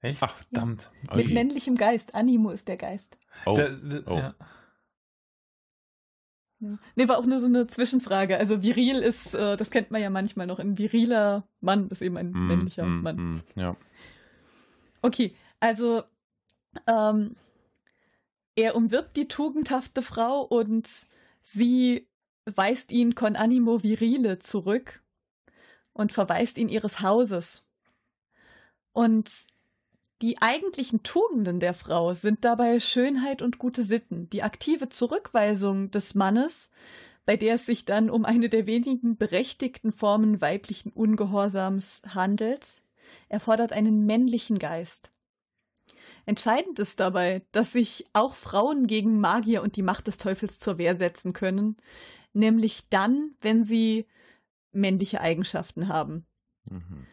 [0.00, 0.22] Echt?
[0.22, 0.90] Ach, verdammt.
[1.14, 1.32] Mit Ui.
[1.34, 2.14] männlichem Geist.
[2.14, 3.18] Animo ist der Geist.
[3.46, 3.56] Oh.
[3.56, 4.16] Der, der, Oh.
[4.18, 4.34] Ja.
[6.60, 8.36] Nee, war auch nur so eine Zwischenfrage.
[8.36, 12.16] Also viril ist, äh, das kennt man ja manchmal noch, ein viriler Mann ist eben
[12.16, 13.16] ein Hm, männlicher hm, Mann.
[13.16, 13.76] hm, Ja.
[15.02, 16.02] Okay, also
[16.88, 17.36] ähm,
[18.56, 20.88] er umwirbt die tugendhafte Frau und
[21.42, 22.08] sie
[22.44, 25.02] weist ihn con animo virile zurück
[25.92, 27.64] und verweist ihn ihres Hauses.
[28.92, 29.30] Und
[30.22, 34.28] die eigentlichen Tugenden der Frau sind dabei Schönheit und gute Sitten.
[34.30, 36.70] Die aktive Zurückweisung des Mannes,
[37.24, 42.82] bei der es sich dann um eine der wenigen berechtigten Formen weiblichen Ungehorsams handelt,
[43.28, 45.12] erfordert einen männlichen Geist.
[46.26, 50.78] Entscheidend ist dabei, dass sich auch Frauen gegen Magier und die Macht des Teufels zur
[50.78, 51.76] Wehr setzen können,
[52.32, 54.06] nämlich dann, wenn sie
[54.72, 56.26] männliche Eigenschaften haben,
[56.70, 57.06] Mhm.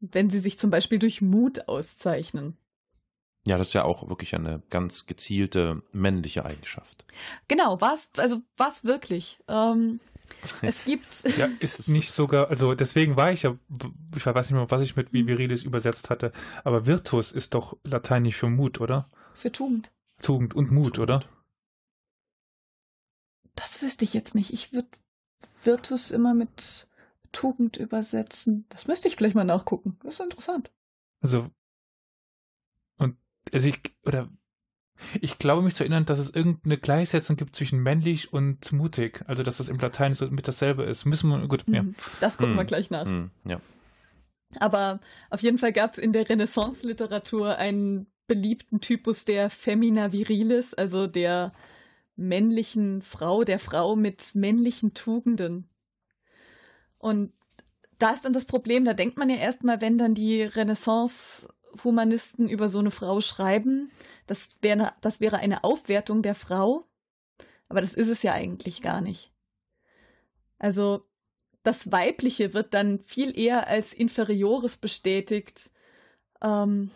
[0.00, 2.56] Wenn sie sich zum Beispiel durch Mut auszeichnen.
[3.46, 7.04] Ja, das ist ja auch wirklich eine ganz gezielte männliche Eigenschaft.
[7.48, 9.40] Genau, was, also was wirklich.
[9.48, 10.00] Ähm,
[10.60, 11.06] Es gibt.
[11.38, 13.56] Ja, ist nicht sogar, also deswegen war ich ja,
[14.14, 16.32] ich weiß nicht mehr, was ich mit Virilis übersetzt hatte,
[16.64, 19.06] aber Virtus ist doch lateinisch für Mut, oder?
[19.34, 19.90] Für Tugend.
[20.20, 20.98] Tugend und Mut, Tugend.
[21.00, 21.24] oder?
[23.54, 24.52] Das wüsste ich jetzt nicht.
[24.52, 24.88] Ich würde
[25.64, 26.88] Virtus immer mit
[27.32, 28.66] Tugend übersetzen.
[28.68, 29.98] Das müsste ich gleich mal nachgucken.
[30.02, 30.70] Das ist interessant.
[31.20, 31.48] Also,
[32.98, 33.16] und,
[33.52, 34.28] also ich, oder,
[35.20, 39.22] ich glaube mich zu erinnern, dass es irgendeine Gleichsetzung gibt zwischen männlich und mutig.
[39.26, 41.04] Also, dass das im Latein so mit dasselbe ist.
[41.06, 41.82] Müssen wir, gut, ja.
[41.84, 41.94] Mhm.
[42.20, 42.66] Das gucken wir Hm.
[42.66, 43.04] gleich nach.
[43.06, 43.60] Hm, ja.
[44.58, 45.00] Aber
[45.30, 51.06] auf jeden Fall gab es in der Renaissance-Literatur einen beliebten Typus der Femina Virilis, also
[51.06, 51.52] der
[52.16, 55.69] männlichen Frau, der Frau mit männlichen Tugenden.
[57.00, 57.32] Und
[57.98, 62.68] da ist dann das Problem, da denkt man ja erstmal, wenn dann die Renaissance-Humanisten über
[62.68, 63.90] so eine Frau schreiben,
[64.26, 66.86] das wäre, das wäre eine Aufwertung der Frau.
[67.68, 69.32] Aber das ist es ja eigentlich gar nicht.
[70.58, 71.06] Also
[71.62, 75.70] das Weibliche wird dann viel eher als Inferiores bestätigt,
[76.42, 76.90] ähm,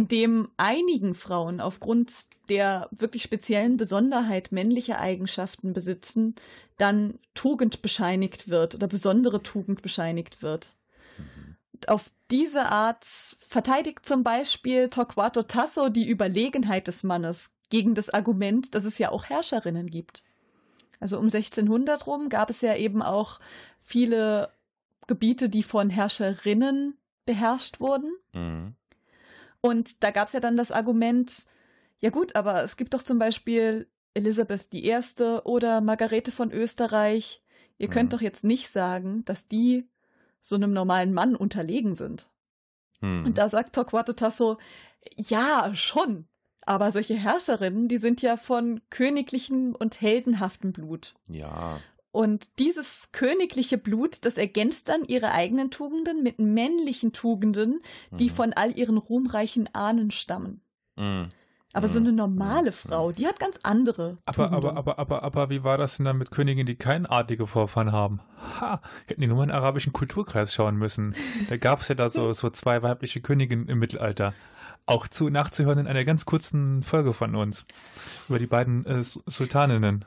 [0.00, 2.10] indem einigen Frauen aufgrund
[2.48, 6.36] der wirklich speziellen Besonderheit männlicher Eigenschaften besitzen,
[6.78, 10.74] dann Tugend bescheinigt wird oder besondere Tugend bescheinigt wird.
[11.86, 13.04] Auf diese Art
[13.46, 19.10] verteidigt zum Beispiel Torquato Tasso die Überlegenheit des Mannes gegen das Argument, dass es ja
[19.10, 20.24] auch Herrscherinnen gibt.
[20.98, 23.38] Also um 1600 rum gab es ja eben auch
[23.82, 24.50] viele
[25.06, 26.96] Gebiete, die von Herrscherinnen
[27.26, 28.10] beherrscht wurden.
[28.32, 28.74] Hm.
[29.60, 31.46] Und da gab es ja dann das Argument,
[31.98, 34.96] ja gut, aber es gibt doch zum Beispiel Elisabeth I.
[35.44, 37.42] oder Margarete von Österreich.
[37.78, 38.16] Ihr könnt Mhm.
[38.16, 39.86] doch jetzt nicht sagen, dass die
[40.40, 42.28] so einem normalen Mann unterlegen sind.
[43.00, 43.24] Hm.
[43.26, 44.58] Und da sagt Torquato Tasso,
[45.16, 46.26] ja, schon.
[46.62, 51.14] Aber solche Herrscherinnen, die sind ja von königlichem und heldenhaftem Blut.
[51.28, 51.80] ja.
[52.12, 57.80] Und dieses königliche Blut, das ergänzt dann ihre eigenen Tugenden mit männlichen Tugenden,
[58.10, 58.34] die Mhm.
[58.34, 60.60] von all ihren ruhmreichen Ahnen stammen.
[60.98, 61.28] Hm.
[61.72, 62.06] Aber so Mhm.
[62.06, 62.74] eine normale Mhm.
[62.74, 64.18] Frau, die hat ganz andere.
[64.24, 64.56] Aber, Tugenden.
[64.56, 67.92] aber, aber, aber, aber, wie war das denn dann mit Königen, die kein artige Vorfahren
[67.92, 68.18] haben?
[68.60, 71.14] Ha, hätten die nur mal in den arabischen Kulturkreis schauen müssen.
[71.48, 74.34] Da gab es ja da so, so zwei weibliche Königinnen im Mittelalter.
[74.86, 77.64] Auch zu nachzuhören in einer ganz kurzen Folge von uns.
[78.28, 80.04] Über die beiden äh, Su- Sultaninnen.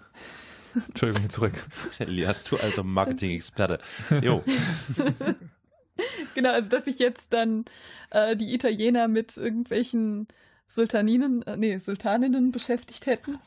[0.88, 1.53] Entschuldigung, zurück.
[1.99, 3.80] Elias, du alter Marketing-Experte.
[4.21, 4.43] Jo.
[6.34, 7.65] Genau, also dass sich jetzt dann
[8.09, 10.28] äh, die Italiener mit irgendwelchen
[10.67, 13.38] Sultaninen, äh, nee, Sultaninnen beschäftigt hätten.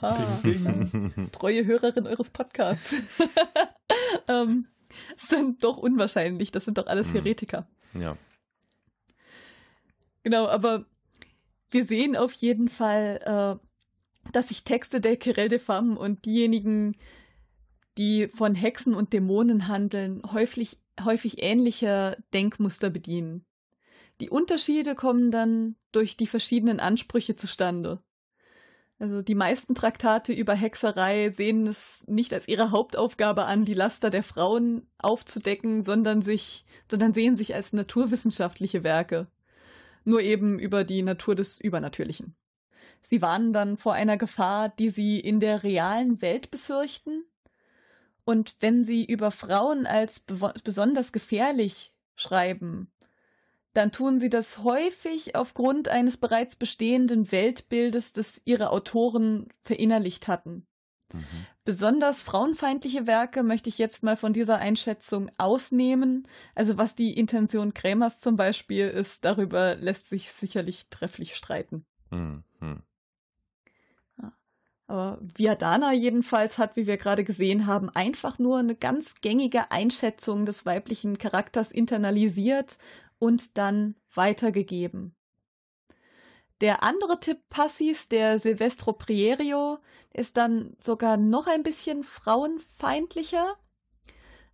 [0.00, 0.40] Haha,
[1.32, 2.94] treue Hörerin eures Podcasts.
[4.28, 4.66] ähm,
[5.18, 7.12] sind doch unwahrscheinlich, das sind doch alles Hm.
[7.16, 7.68] Heretiker.
[7.92, 8.16] ja.
[10.22, 10.86] Genau, aber
[11.70, 13.20] wir sehen auf jeden Fall,
[13.60, 13.66] äh,
[14.32, 16.96] dass sich Texte der Querelle des Femmes und diejenigen,
[17.98, 23.44] die von Hexen und Dämonen handeln, häufig, häufig ähnlicher Denkmuster bedienen.
[24.20, 28.02] Die Unterschiede kommen dann durch die verschiedenen Ansprüche zustande.
[28.98, 34.10] Also die meisten Traktate über Hexerei sehen es nicht als ihre Hauptaufgabe an, die Laster
[34.10, 39.26] der Frauen aufzudecken, sondern sich, sondern sehen sich als naturwissenschaftliche Werke
[40.04, 42.34] nur eben über die Natur des Übernatürlichen.
[43.02, 47.24] Sie warnen dann vor einer Gefahr, die sie in der realen Welt befürchten.
[48.24, 52.90] Und wenn sie über Frauen als besonders gefährlich schreiben,
[53.72, 60.66] dann tun sie das häufig aufgrund eines bereits bestehenden Weltbildes, das ihre Autoren verinnerlicht hatten.
[61.12, 61.46] Mhm.
[61.64, 66.26] Besonders frauenfeindliche Werke möchte ich jetzt mal von dieser Einschätzung ausnehmen.
[66.54, 71.84] Also was die Intention Krämers zum Beispiel ist, darüber lässt sich sicherlich trefflich streiten.
[72.10, 72.42] Hm.
[74.90, 80.44] Aber Viadana jedenfalls hat, wie wir gerade gesehen haben, einfach nur eine ganz gängige Einschätzung
[80.46, 82.76] des weiblichen Charakters internalisiert
[83.20, 85.14] und dann weitergegeben.
[86.60, 89.78] Der andere Tipp Passis, der Silvestro Prierio,
[90.12, 93.54] ist dann sogar noch ein bisschen frauenfeindlicher.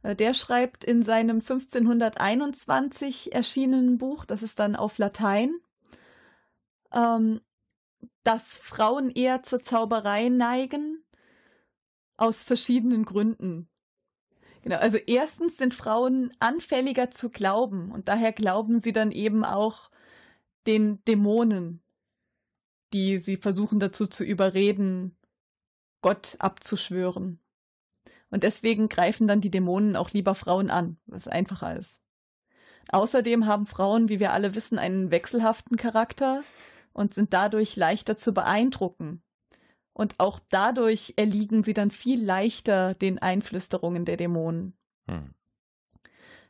[0.02, 5.54] Äh, Der schreibt in seinem 1521 erschienenen Buch, das ist dann auf Latein,
[6.92, 7.40] ähm,
[8.26, 11.04] dass Frauen eher zur Zauberei neigen,
[12.16, 13.68] aus verschiedenen Gründen.
[14.62, 19.92] Genau, also erstens sind Frauen anfälliger zu glauben und daher glauben sie dann eben auch
[20.66, 21.84] den Dämonen,
[22.92, 25.16] die sie versuchen dazu zu überreden,
[26.02, 27.38] Gott abzuschwören.
[28.30, 32.02] Und deswegen greifen dann die Dämonen auch lieber Frauen an, was einfacher ist.
[32.88, 36.42] Außerdem haben Frauen, wie wir alle wissen, einen wechselhaften Charakter
[36.96, 39.22] und sind dadurch leichter zu beeindrucken.
[39.92, 44.76] Und auch dadurch erliegen sie dann viel leichter den Einflüsterungen der Dämonen.
[45.06, 45.34] Hm.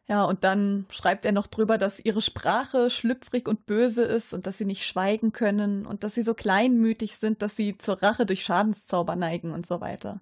[0.08, 4.46] Ja, und dann schreibt er noch drüber, dass ihre Sprache schlüpfrig und böse ist und
[4.46, 8.24] dass sie nicht schweigen können und dass sie so kleinmütig sind, dass sie zur Rache
[8.24, 10.20] durch Schadenszauber neigen und so weiter.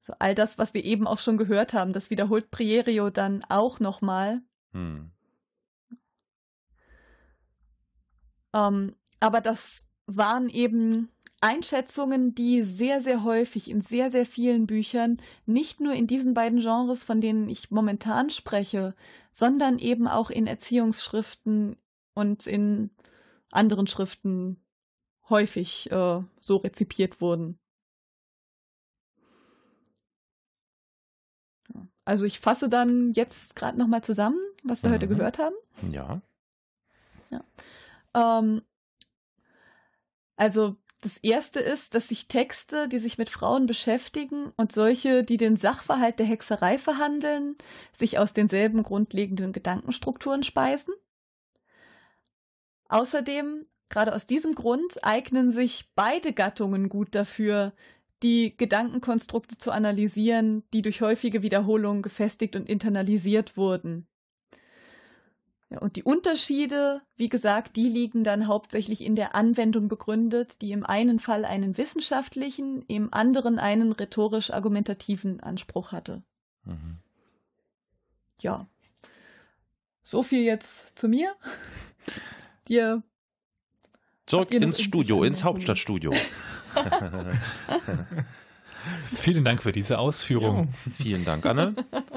[0.00, 3.80] So all das, was wir eben auch schon gehört haben, das wiederholt Prierio dann auch
[3.80, 4.42] nochmal.
[4.72, 5.10] Hm.
[8.54, 11.10] Ähm, aber das waren eben
[11.40, 16.60] Einschätzungen, die sehr, sehr häufig in sehr, sehr vielen Büchern, nicht nur in diesen beiden
[16.60, 18.94] Genres, von denen ich momentan spreche,
[19.30, 21.76] sondern eben auch in Erziehungsschriften
[22.14, 22.90] und in
[23.50, 24.60] anderen Schriften
[25.28, 27.58] häufig äh, so rezipiert wurden.
[32.04, 34.94] Also ich fasse dann jetzt gerade nochmal zusammen, was wir mhm.
[34.94, 35.54] heute gehört haben.
[35.92, 36.22] Ja.
[37.30, 37.44] ja.
[38.14, 38.62] Ähm,
[40.38, 45.36] also das erste ist, dass sich Texte, die sich mit Frauen beschäftigen und solche, die
[45.36, 47.56] den Sachverhalt der Hexerei verhandeln,
[47.92, 50.94] sich aus denselben grundlegenden Gedankenstrukturen speisen.
[52.88, 57.72] Außerdem, gerade aus diesem Grund, eignen sich beide Gattungen gut dafür,
[58.22, 64.08] die Gedankenkonstrukte zu analysieren, die durch häufige Wiederholungen gefestigt und internalisiert wurden.
[65.70, 70.72] Ja, und die Unterschiede, wie gesagt, die liegen dann hauptsächlich in der Anwendung begründet, die
[70.72, 76.22] im einen Fall einen wissenschaftlichen, im anderen einen rhetorisch-argumentativen Anspruch hatte.
[76.64, 76.98] Mhm.
[78.40, 78.66] Ja.
[80.02, 81.34] So viel jetzt zu mir.
[82.66, 83.02] Dir.
[84.24, 86.12] Zurück ins Studio, ins Hauptstadtstudio.
[89.14, 90.68] Vielen Dank für diese Ausführung.
[90.86, 90.92] Ja.
[90.92, 91.74] Vielen Dank, Anne.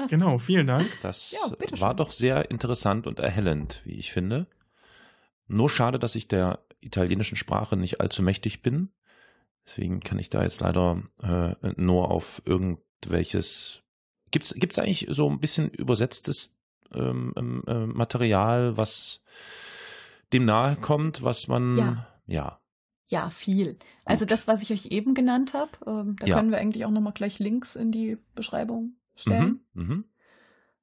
[0.08, 0.86] Genau, vielen Dank.
[1.02, 4.46] Das ja, war doch sehr interessant und erhellend, wie ich finde.
[5.48, 8.90] Nur schade, dass ich der italienischen Sprache nicht allzu mächtig bin.
[9.66, 13.82] Deswegen kann ich da jetzt leider äh, nur auf irgendwelches.
[14.30, 16.56] Gibt es eigentlich so ein bisschen übersetztes
[16.94, 19.20] ähm, ähm, äh, Material, was
[20.32, 21.76] dem nahe kommt, was man.
[21.76, 22.06] Ja.
[22.26, 22.61] ja.
[23.12, 23.76] Ja, viel.
[24.06, 26.34] Also das, was ich euch eben genannt habe, ähm, da ja.
[26.34, 29.60] können wir eigentlich auch nochmal gleich Links in die Beschreibung stellen.
[29.74, 30.04] Mhm, mhm.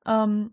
[0.06, 0.52] Ähm,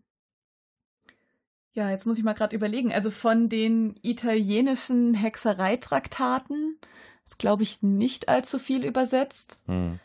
[1.75, 2.95] ja, jetzt muss ich mal gerade überlegen.
[2.95, 6.79] Also von den italienischen Hexereitraktaten
[7.27, 9.61] ist, glaube ich, nicht allzu viel übersetzt.
[9.67, 10.01] Mhm.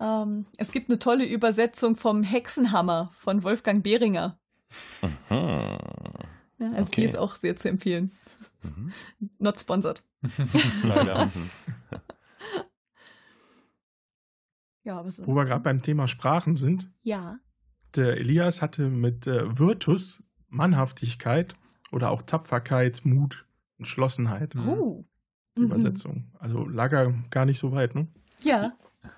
[0.00, 4.38] Ähm, es gibt eine tolle Übersetzung vom Hexenhammer von Wolfgang Behringer.
[5.02, 5.76] Mhm.
[6.58, 7.02] Ja, also okay.
[7.02, 8.12] die ist auch sehr zu empfehlen.
[8.62, 8.92] Mhm.
[9.38, 10.02] Not sponsored.
[10.82, 11.30] Leider.
[14.84, 15.26] ja, aber so.
[15.26, 16.90] Wo wir gerade beim Thema Sprachen sind.
[17.02, 17.38] Ja.
[17.94, 21.54] Der Elias hatte mit äh, Virtus Mannhaftigkeit
[21.90, 23.44] oder auch Tapferkeit, Mut,
[23.78, 24.56] Entschlossenheit.
[24.56, 25.04] Oh.
[25.56, 25.66] Die mhm.
[25.66, 26.30] Übersetzung.
[26.38, 28.08] Also lag er gar nicht so weit, ne?
[28.40, 28.72] Ja.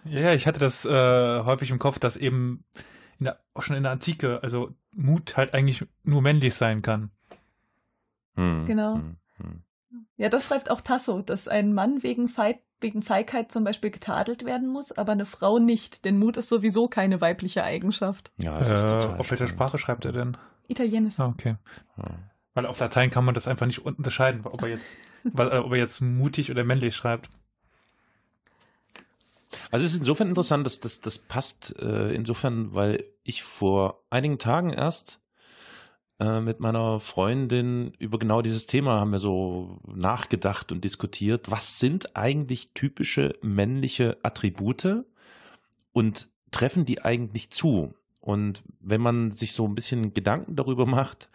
[0.04, 2.64] Ja, ich hatte das äh, häufig im Kopf, dass eben
[3.18, 7.10] in der, auch schon in der Antike, also Mut halt eigentlich nur männlich sein kann.
[8.36, 8.64] Hm.
[8.66, 8.96] Genau.
[8.96, 9.16] Hm.
[9.38, 9.62] Hm.
[10.16, 14.44] Ja, das schreibt auch Tasso, dass ein Mann wegen, Feig wegen Feigheit zum Beispiel getadelt
[14.44, 18.30] werden muss, aber eine Frau nicht, denn Mut ist sowieso keine weibliche Eigenschaft.
[18.36, 20.36] Ja, das äh, ist total Auf welcher Sprache schreibt er denn?
[20.68, 21.18] Italienisch.
[21.18, 21.56] Ah, okay.
[21.96, 22.04] Ja.
[22.54, 25.72] Weil auf Latein kann man das einfach nicht unterscheiden, ob er jetzt, weil, äh, ob
[25.72, 27.30] er jetzt mutig oder männlich schreibt.
[29.70, 34.38] Also es ist insofern interessant, dass das, das passt äh, insofern, weil ich vor einigen
[34.38, 35.20] Tagen erst
[36.20, 41.50] äh, mit meiner Freundin über genau dieses Thema haben wir so nachgedacht und diskutiert.
[41.50, 45.04] Was sind eigentlich typische männliche Attribute
[45.92, 47.94] und treffen die eigentlich zu?
[48.20, 51.28] Und wenn man sich so ein bisschen Gedanken darüber macht,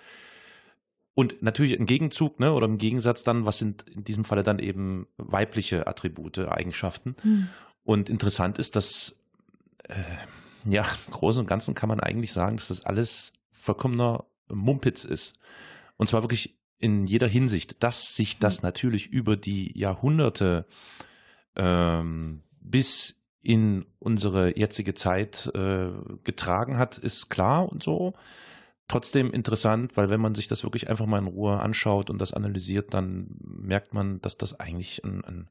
[1.20, 4.58] und natürlich im Gegenzug, ne, oder im Gegensatz dann, was sind in diesem Falle dann
[4.58, 7.18] eben weibliche Attribute, Eigenschaften.
[7.24, 7.50] Hm.
[7.84, 9.20] Und interessant ist, dass
[9.90, 9.96] äh,
[10.64, 15.40] ja, im Großen und Ganzen kann man eigentlich sagen, dass das alles vollkommener Mumpitz ist.
[15.98, 18.68] Und zwar wirklich in jeder Hinsicht, dass sich das mhm.
[18.68, 20.66] natürlich über die Jahrhunderte
[21.56, 25.90] ähm, bis in unsere jetzige Zeit äh,
[26.24, 28.14] getragen hat, ist klar und so.
[28.88, 32.34] Trotzdem interessant, weil wenn man sich das wirklich einfach mal in Ruhe anschaut und das
[32.34, 35.50] analysiert, dann merkt man, dass das eigentlich ein, ein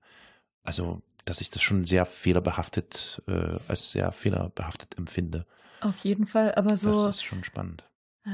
[0.65, 5.47] also dass ich das schon sehr fehlerbehaftet, äh, als sehr fehlerbehaftet empfinde.
[5.81, 7.07] Auf jeden Fall, aber so.
[7.07, 7.85] Das ist schon spannend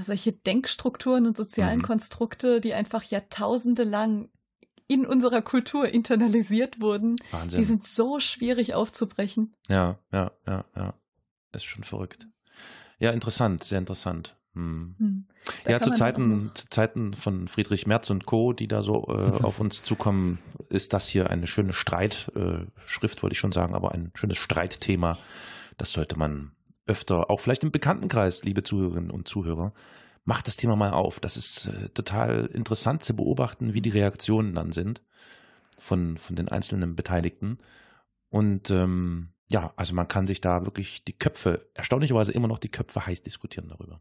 [0.03, 1.85] solche Denkstrukturen und sozialen mhm.
[1.85, 4.29] Konstrukte, die einfach jahrtausende lang
[4.87, 7.59] in unserer Kultur internalisiert wurden, Wahnsinn.
[7.61, 9.55] die sind so schwierig aufzubrechen.
[9.69, 10.95] Ja, ja, ja, ja.
[11.53, 12.27] Ist schon verrückt.
[12.99, 14.37] Ja, interessant, sehr interessant.
[14.55, 14.95] Hm.
[14.99, 15.27] Hm.
[15.67, 19.45] Ja, zu Zeiten, zu Zeiten von Friedrich Merz und Co., die da so äh, Mhm.
[19.45, 20.39] auf uns zukommen,
[20.69, 25.19] ist das hier eine schöne Streitschrift, äh, wollte ich schon sagen, aber ein schönes Streitthema.
[25.77, 26.53] Das sollte man
[26.87, 29.73] öfter, auch vielleicht im Bekanntenkreis, liebe Zuhörerinnen und Zuhörer,
[30.25, 31.21] macht das Thema mal auf.
[31.21, 35.03] Das ist äh, total interessant zu beobachten, wie die Reaktionen dann sind
[35.79, 37.59] von, von den einzelnen Beteiligten.
[38.31, 42.71] Und ähm, ja, also man kann sich da wirklich die Köpfe, erstaunlicherweise immer noch die
[42.71, 44.01] Köpfe heiß diskutieren darüber.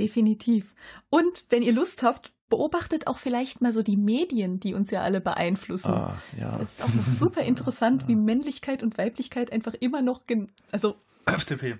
[0.00, 0.74] Definitiv.
[1.10, 5.02] Und wenn ihr Lust habt, beobachtet auch vielleicht mal so die Medien, die uns ja
[5.02, 5.92] alle beeinflussen.
[5.92, 6.58] Ah, ja.
[6.60, 10.96] Es ist auch noch super interessant, wie Männlichkeit und Weiblichkeit einfach immer noch, gen also
[11.26, 11.78] FDP.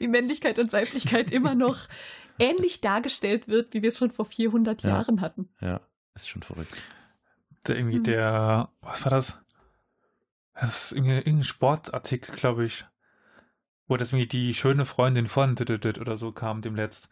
[0.00, 1.88] Wie Männlichkeit und Weiblichkeit immer noch
[2.38, 4.90] ähnlich dargestellt wird, wie wir es schon vor 400 Ja.
[4.90, 5.48] Jahren hatten.
[5.60, 5.80] Ja,
[6.14, 6.74] ist schon verrückt.
[7.66, 8.04] Der irgendwie Mhm.
[8.04, 9.38] der, was war das?
[10.54, 12.84] Das ist irgendwie irgendein Sportartikel, glaube ich.
[13.86, 17.08] Wo das irgendwie die schöne Freundin von oder so kam demletzt.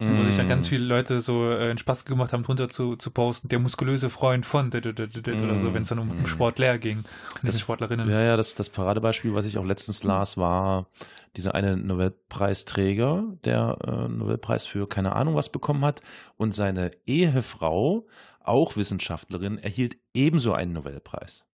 [0.00, 0.48] Wo sich dann Mm.
[0.48, 4.10] ganz viele Leute so äh, einen Spaß gemacht haben, drunter zu, zu posten, der muskulöse
[4.10, 5.74] Freund von düdüdüdüd oder so, Mm.
[5.74, 6.26] wenn es dann um Mm.
[6.26, 6.98] Sport leer ging.
[6.98, 7.06] Und
[7.42, 8.10] Das- das Sportlerinnen.
[8.10, 10.88] Ja, ja, das, das Paradebeispiel, was ich auch letztens las, war
[11.36, 16.02] dieser eine Nobelpreisträger, der äh, Nobelpreis für keine Ahnung was bekommen hat
[16.36, 18.06] und seine Ehefrau,
[18.40, 21.46] auch Wissenschaftlerin, erhielt ebenso einen Nobelpreis.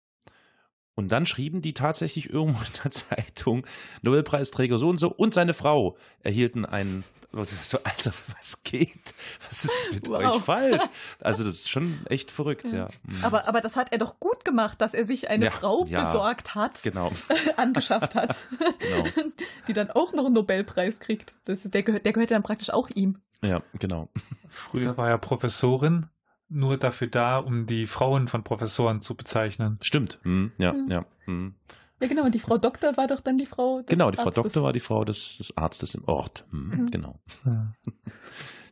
[0.97, 3.67] Und dann schrieben die tatsächlich irgendwo in der Zeitung,
[4.03, 7.05] Nobelpreisträger so und so und seine Frau erhielten einen,
[7.63, 9.15] so, Alter, was geht?
[9.49, 10.37] Was ist mit Wow.
[10.37, 10.83] euch falsch?
[11.21, 12.79] Also das ist schon echt verrückt, ja.
[12.79, 12.89] Ja.
[13.05, 13.25] Mhm.
[13.25, 16.07] Aber, aber das hat er doch gut gemacht, dass er sich eine Ja, Frau ja.
[16.09, 17.13] besorgt hat, Genau,
[17.57, 18.47] angeschafft hat,
[18.81, 19.05] genau.
[19.69, 21.35] die dann auch noch einen Nobelpreis kriegt.
[21.45, 23.21] Das ist, der, gehört, der gehört dann praktisch auch ihm.
[23.43, 24.09] Ja, genau.
[24.49, 26.09] Früher war ja Professorin
[26.51, 29.79] nur dafür da, um die Frauen von Professoren zu bezeichnen.
[29.81, 30.19] Stimmt.
[30.23, 30.87] Hm, ja, Mhm.
[30.91, 31.05] ja.
[31.25, 31.55] Hm.
[32.01, 32.25] Ja, genau.
[32.25, 34.43] Und die Frau Doktor war doch dann die Frau des Genau, die Frau Arztes.
[34.43, 36.45] Doktor war die Frau des, des Arztes im Ort.
[36.51, 36.91] Hm, Mhm.
[36.91, 37.21] Genau.
[37.45, 37.73] Ja.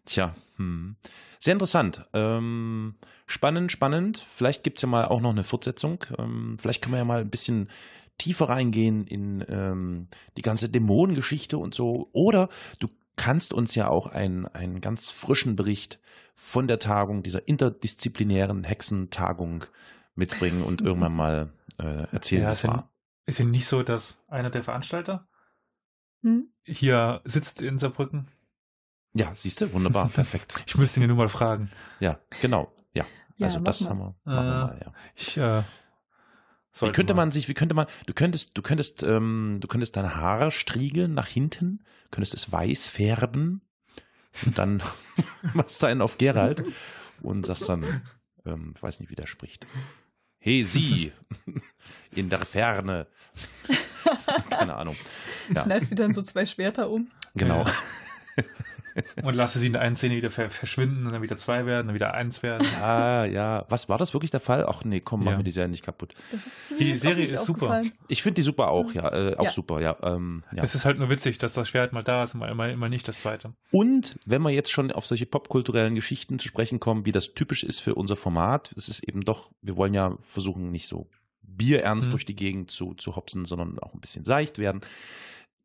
[0.07, 0.97] Tja, hm.
[1.39, 2.07] sehr interessant.
[2.15, 2.95] Ähm,
[3.27, 4.25] spannend, spannend.
[4.27, 6.05] Vielleicht gibt's ja mal auch noch eine Fortsetzung.
[6.19, 7.69] Ähm, vielleicht können wir ja mal ein bisschen
[8.17, 12.09] tiefer reingehen in ähm, die ganze Dämonengeschichte und so.
[12.13, 12.49] Oder
[12.79, 16.01] du kannst uns ja auch einen, einen ganz frischen Bericht
[16.41, 19.65] von der Tagung, dieser interdisziplinären Hexentagung
[20.15, 22.93] mitbringen und irgendwann mal äh, erzählen, Ja, was ja, war.
[23.27, 25.29] ist ja nicht so, dass einer der Veranstalter
[26.23, 26.49] Hm?
[26.65, 28.29] hier sitzt in Saarbrücken.
[29.15, 30.63] Ja, siehst du, wunderbar, perfekt.
[30.67, 31.71] Ich müsste ihn ja nur mal fragen.
[31.99, 32.73] Ja, genau.
[32.95, 33.05] Ja,
[33.37, 33.91] Ja, also das mal.
[33.91, 34.93] haben wir, machen wir Äh, mal, ja.
[35.17, 35.63] Ich, äh,
[36.81, 37.23] Wie könnte mal.
[37.23, 41.15] man sich, wie könnte man, du könntest, du könntest, ähm, du könntest deine Haare striegeln
[41.15, 43.63] nach hinten, könntest es weiß färben
[44.45, 44.83] und dann
[45.55, 46.63] machst du einen auf Gerald
[47.23, 48.03] und sagst dann,
[48.45, 49.67] ähm, ich weiß nicht, wie der spricht.
[50.39, 51.13] Hey, Sie,
[52.13, 53.07] in der Ferne.
[54.51, 54.97] Keine Ahnung.
[55.55, 55.63] Ja.
[55.63, 57.11] Schnallst sie dann so zwei Schwerter um.
[57.35, 57.65] Genau.
[57.65, 57.75] Ja.
[59.23, 61.87] Und lasse sie in der einen Szene wieder ver verschwinden und dann wieder zwei werden,
[61.87, 62.67] dann wieder eins werden.
[62.83, 63.65] Ah, ja.
[63.69, 64.67] Was war das wirklich der Fall?
[64.69, 65.37] Ach nee, komm, mach Ja.
[65.39, 66.15] mir die Serie nicht kaputt.
[66.33, 67.83] Das ist mir Die Serie ist super.
[68.09, 69.09] Ich finde die super auch, ja.
[69.13, 69.51] Äh, auch Ja.
[69.53, 69.97] super, ja.
[70.03, 70.65] Ähm, ja.
[70.65, 72.89] Es ist halt nur witzig, dass das Schwert mal da ist und mal, mal, immer
[72.89, 73.53] nicht das zweite.
[73.71, 77.63] Und wenn wir jetzt schon auf solche popkulturellen Geschichten zu sprechen kommen, wie das typisch
[77.63, 81.09] ist für unser Format, es ist eben doch, wir wollen ja versuchen, nicht so
[81.43, 82.11] bierernst Mhm.
[82.13, 84.81] durch die Gegend zu, zu hopsen, sondern auch ein bisschen seicht werden.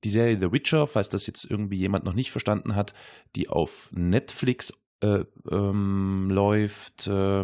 [0.04, 2.94] Die Serie The Witcher, falls das jetzt irgendwie jemand noch nicht verstanden hat,
[3.36, 7.44] die auf Netflix äh, ähm, läuft, äh,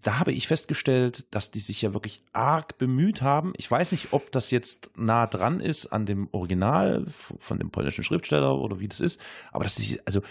[0.00, 3.52] da habe ich festgestellt, dass die sich ja wirklich arg bemüht haben.
[3.56, 8.04] Ich weiß nicht, ob das jetzt nah dran ist an dem Original von dem polnischen
[8.04, 9.20] Schriftsteller oder wie das ist,
[9.50, 10.22] aber das ist, also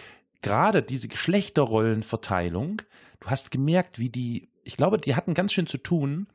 [0.41, 2.82] gerade diese Geschlechterrollenverteilung,
[3.20, 6.28] du hast gemerkt, wie die, ich glaube, die hatten ganz schön zu tun,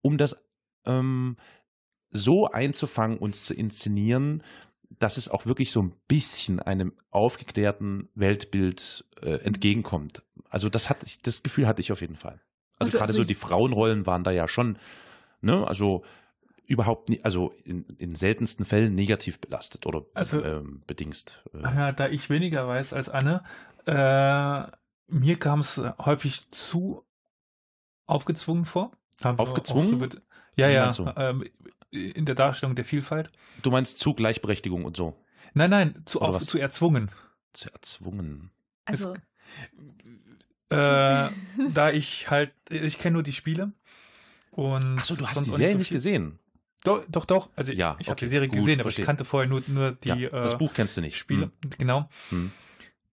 [0.00, 0.36] um das
[0.84, 1.36] ähm,
[2.12, 4.42] so einzufangen und zu inszenieren,
[4.98, 10.22] dass es auch wirklich so ein bisschen einem aufgeklärten Weltbild äh, entgegenkommt.
[10.50, 12.40] Also das hatte ich, das Gefühl hatte ich auf jeden Fall.
[12.78, 14.78] Also gerade also so die Frauenrollen waren da ja schon,
[15.40, 16.04] ne, also
[16.66, 21.42] überhaupt nicht, also in, in seltensten Fällen negativ belastet oder Also- ähm, bedingst.
[21.54, 23.42] Äh, Ja, da ich weniger weiß als Anne,
[23.86, 24.70] äh,
[25.08, 27.04] mir kam es häufig zu
[28.06, 28.92] aufgezwungen vor.
[29.22, 29.98] Haben Aufgezwungen?
[29.98, 30.16] drüber-
[30.56, 31.44] Ja, ja, ähm,
[31.92, 33.30] in der Darstellung der Vielfalt.
[33.62, 35.16] Du meinst zu Gleichberechtigung und so.
[35.54, 37.10] Nein, nein, zu, auf, zu erzwungen.
[37.52, 38.50] Zu erzwungen.
[38.86, 39.14] Also,
[40.70, 41.28] Äh,
[41.74, 43.72] da ich halt, ich kenne nur die Spiele.
[44.50, 46.38] Und Achso, du hast sonst die Serie so nicht viel- gesehen.
[46.84, 47.50] Doch, doch, doch.
[47.54, 49.02] Also Ja, ich habe okay, die Serie gut, gesehen, aber verstehe.
[49.02, 51.16] ich kannte vorher nur, nur die ja, das äh, Buch kennst du nicht.
[51.16, 51.52] Spiele.
[51.78, 52.08] Genau.
[52.30, 52.50] Hm.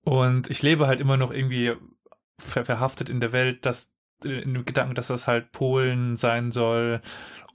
[0.04, 1.74] Und ich lebe halt immer noch irgendwie
[2.40, 3.90] ver verhaftet in der Welt, dass
[4.24, 7.02] in dem Gedanken, dass das halt Polen sein soll,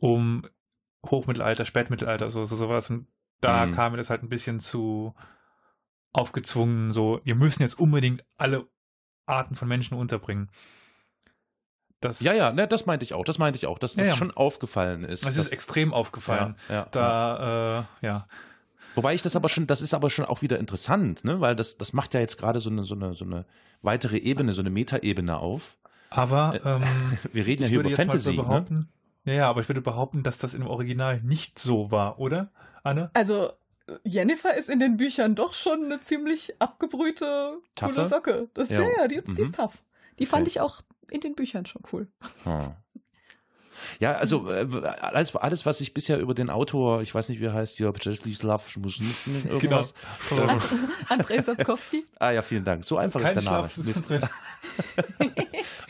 [0.01, 0.47] um
[1.07, 2.91] Hochmittelalter, Spätmittelalter, so, so sowas.
[2.91, 3.07] Und
[3.41, 3.73] da Mhm.
[3.73, 5.15] kam mir das halt ein bisschen zu
[6.13, 8.67] aufgezwungen, so, wir müssen jetzt unbedingt alle
[9.27, 10.51] Arten von Menschen unterbringen.
[12.01, 13.25] Das, ja, ja, ne, das meinte ich auch.
[13.25, 14.19] Das meinte ich auch, dass das ja, ja.
[14.19, 15.25] schon aufgefallen ist.
[15.25, 16.57] Es ist extrem aufgefallen.
[16.69, 18.27] Ja, da, äh, ja.
[18.97, 21.41] Wobei ich das aber schon, das ist aber schon auch wieder interessant, ne?
[21.41, 23.47] Weil das, das macht ja jetzt gerade so eine, so eine, so eine
[23.83, 25.79] weitere Ebene, so eine Metaebene auf.
[26.11, 26.83] Aber äh, ähm,
[27.33, 28.37] wir reden ja hier über Fantasy.
[28.37, 28.87] Ne?
[29.25, 32.51] Ja, ja, aber ich würde behaupten, dass das im Original nicht so war, oder,
[32.83, 33.11] Anne?
[33.15, 33.53] Also
[34.05, 37.95] Jennifer ist in den Büchern doch schon eine ziemlich abgebrühte Taffe?
[37.95, 38.49] coole Socke.
[38.55, 39.35] Das ja, ja, die, mhm.
[39.35, 39.83] die ist tough.
[40.19, 42.09] Die fand ich auch in den Büchern schon cool.
[42.45, 42.75] Hm.
[43.99, 44.67] Ja, also äh,
[45.01, 47.93] alles, alles, was ich bisher über den Autor, ich weiß nicht, wie er heißt, hier,
[47.93, 49.95] Czeslislav Schmusnitsin, irgendwas.
[50.29, 50.57] Genau.
[51.09, 52.05] Andrei Sapkowski.
[52.19, 52.85] ah ja, vielen Dank.
[52.85, 53.69] So einfach Kein ist der Name.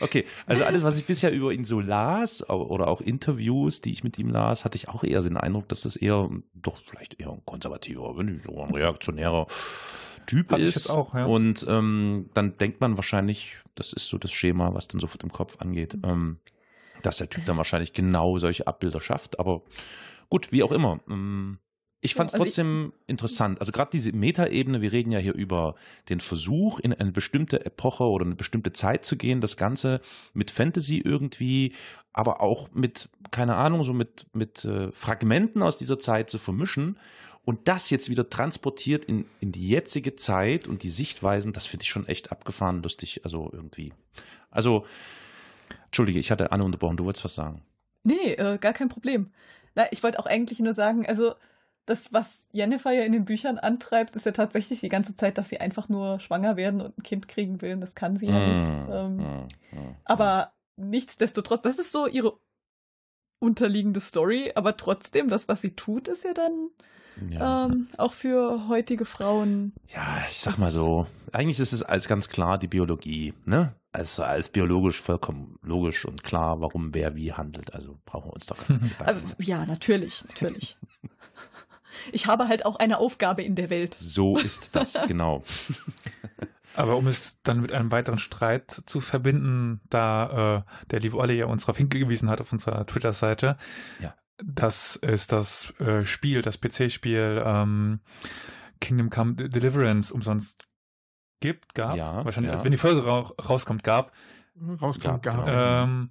[0.03, 4.03] okay, also alles, was ich bisher über ihn so las oder auch Interviews, die ich
[4.03, 7.31] mit ihm las, hatte ich auch eher den Eindruck, dass das eher, doch vielleicht eher
[7.31, 9.47] ein konservativer, wenn nicht so ein reaktionärer
[10.25, 10.89] Typ Hatte ist.
[10.89, 11.25] Auch, ja.
[11.25, 15.31] Und ähm, dann denkt man wahrscheinlich, das ist so das Schema, was dann sofort im
[15.31, 16.39] Kopf angeht, ähm,
[17.01, 19.39] dass der Typ dann wahrscheinlich genau solche Abbilder schafft.
[19.39, 19.61] Aber
[20.29, 20.99] gut, wie auch immer.
[21.09, 21.59] Ähm,
[22.03, 23.59] ich fand es also trotzdem ich, interessant.
[23.59, 25.75] Also gerade diese Metaebene, wir reden ja hier über
[26.09, 30.01] den Versuch, in eine bestimmte Epoche oder eine bestimmte Zeit zu gehen, das Ganze
[30.33, 31.73] mit Fantasy irgendwie,
[32.11, 36.97] aber auch mit, keine Ahnung, so mit, mit äh, Fragmenten aus dieser Zeit zu vermischen
[37.45, 41.83] und das jetzt wieder transportiert in, in die jetzige Zeit und die Sichtweisen, das finde
[41.83, 43.21] ich schon echt abgefahren lustig.
[43.23, 43.93] Also irgendwie.
[44.51, 44.85] Also,
[45.85, 47.61] Entschuldige, ich hatte Anne unterbrochen, du wolltest was sagen.
[48.03, 49.31] Nee, äh, gar kein Problem.
[49.75, 51.35] Na, ich wollte auch eigentlich nur sagen, also
[51.85, 55.49] das, was Jennifer ja in den Büchern antreibt, ist ja tatsächlich die ganze Zeit, dass
[55.49, 57.73] sie einfach nur schwanger werden und ein Kind kriegen will.
[57.73, 58.73] Und das kann sie ja mm, nicht.
[58.91, 62.39] Ähm, mm, mm, aber nichtsdestotrotz, das ist so ihre
[63.39, 64.53] unterliegende Story.
[64.55, 66.69] Aber trotzdem, das, was sie tut, ist ja dann
[67.29, 67.65] ja.
[67.65, 69.73] Ähm, auch für heutige Frauen.
[69.93, 73.75] Ja, ich sag mal so, eigentlich ist es als ganz klar die Biologie, ne?
[73.91, 77.73] Als, als biologisch vollkommen logisch und klar, warum wer wie handelt.
[77.75, 80.77] Also brauchen wir uns doch gar nicht äh, Ja, natürlich, natürlich.
[82.11, 83.95] ich habe halt auch eine Aufgabe in der Welt.
[83.95, 85.43] So ist das, genau.
[86.75, 91.35] Aber um es dann mit einem weiteren Streit zu verbinden, da äh, der liebe Olli
[91.35, 93.57] ja uns darauf hingewiesen hat auf unserer Twitter-Seite,
[93.99, 97.99] ja das ist das äh, Spiel, das PC-Spiel ähm,
[98.81, 100.67] Kingdom Come Deliverance umsonst
[101.39, 101.95] gibt, gab.
[101.95, 102.53] Ja, wahrscheinlich, ja.
[102.53, 104.11] als wenn die Folge ra rauskommt, gab.
[104.81, 105.47] Rauskommt, gab.
[105.47, 106.09] Ähm,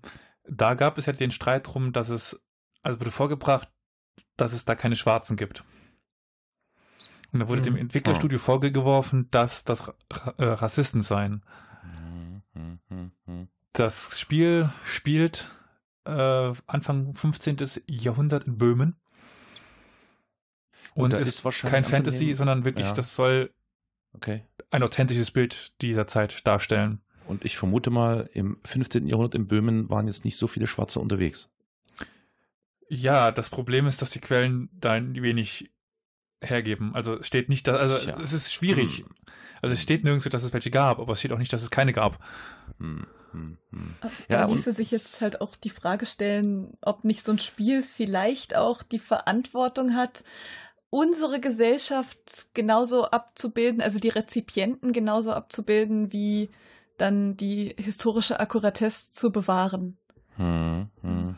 [0.49, 2.43] da gab es ja den Streit drum, dass es,
[2.83, 3.69] also wurde vorgebracht,
[4.43, 5.65] dass es da keine Schwarzen gibt.
[7.33, 7.67] Und da wurde hm.
[7.67, 8.41] dem Entwicklerstudio oh.
[8.41, 9.89] vorgeworfen, dass das
[10.37, 11.45] äh, Rassisten seien.
[11.83, 13.49] Hm, hm, hm, hm.
[13.73, 15.49] Das Spiel spielt
[16.05, 17.57] äh, Anfang 15.
[17.87, 18.97] Jahrhundert in Böhmen.
[20.95, 22.93] Und, und ist, ist kein Fantasy, sondern wirklich, ja.
[22.93, 23.51] das soll
[24.13, 24.45] okay.
[24.71, 27.01] ein authentisches Bild dieser Zeit darstellen.
[27.29, 29.07] Und ich vermute mal, im 15.
[29.07, 31.49] Jahrhundert in Böhmen waren jetzt nicht so viele Schwarze unterwegs.
[32.95, 35.71] Ja, das Problem ist, dass die Quellen da wenig
[36.43, 36.95] hergeben.
[36.95, 38.19] Also es steht nicht, dass, also ja.
[38.21, 38.99] es ist schwierig.
[38.99, 39.07] Hm.
[39.63, 41.71] Also es steht nirgendwo, dass es welche gab, aber es steht auch nicht, dass es
[41.71, 42.23] keine gab.
[42.79, 43.07] Hm.
[43.31, 43.95] Hm, hm.
[44.29, 47.83] Da ja, ließe sich jetzt halt auch die Frage stellen, ob nicht so ein Spiel
[47.83, 50.23] vielleicht auch die Verantwortung hat,
[50.91, 56.51] unsere Gesellschaft genauso abzubilden, also die Rezipienten genauso abzubilden, wie
[56.99, 59.97] dann die historische Akkuratesse zu bewahren.
[60.37, 60.72] Hm, hm,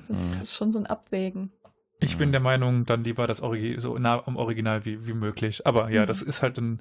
[0.09, 0.43] das hm.
[0.43, 1.53] ist schon so ein Abwägen.
[2.01, 5.67] Ich bin der Meinung, dann lieber das Origi so nah am Original wie, wie möglich.
[5.67, 6.07] Aber ja, mhm.
[6.07, 6.81] das ist halt ein.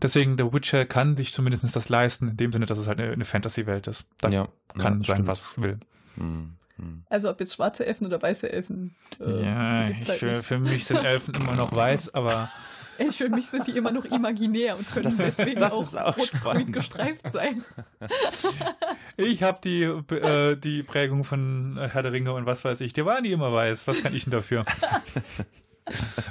[0.00, 3.12] Deswegen, The Witcher kann sich zumindest das leisten, in dem Sinne, dass es halt eine,
[3.12, 4.06] eine Fantasy-Welt ist.
[4.20, 4.48] Da ja,
[4.78, 5.28] kann ja, sein, stimmt.
[5.28, 5.78] was will.
[6.16, 6.56] Mhm.
[6.76, 7.02] mhm.
[7.08, 8.94] Also ob jetzt schwarze Elfen oder weiße Elfen.
[9.18, 12.50] Äh, ja, halt für, für mich sind Elfen immer noch weiß, aber
[13.00, 16.18] Ey, für mich sind die immer noch imaginär und können das deswegen ist, auch, auch
[16.18, 17.64] rot-grün gestreift sein.
[19.16, 22.92] Ich habe die, äh, die Prägung von Herr der Ringe und was weiß ich.
[22.92, 23.86] Die waren nie immer weiß.
[23.86, 24.64] Was kann ich denn dafür?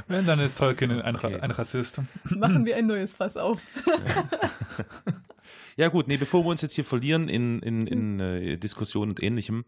[0.07, 1.39] Wenn, dann ist Tolkien ein, okay.
[1.39, 2.01] ein Rassist.
[2.23, 3.61] Machen wir ein neues Fass auf.
[5.75, 9.23] ja gut, nee, bevor wir uns jetzt hier verlieren in, in, in äh, Diskussionen und
[9.23, 9.65] ähnlichem,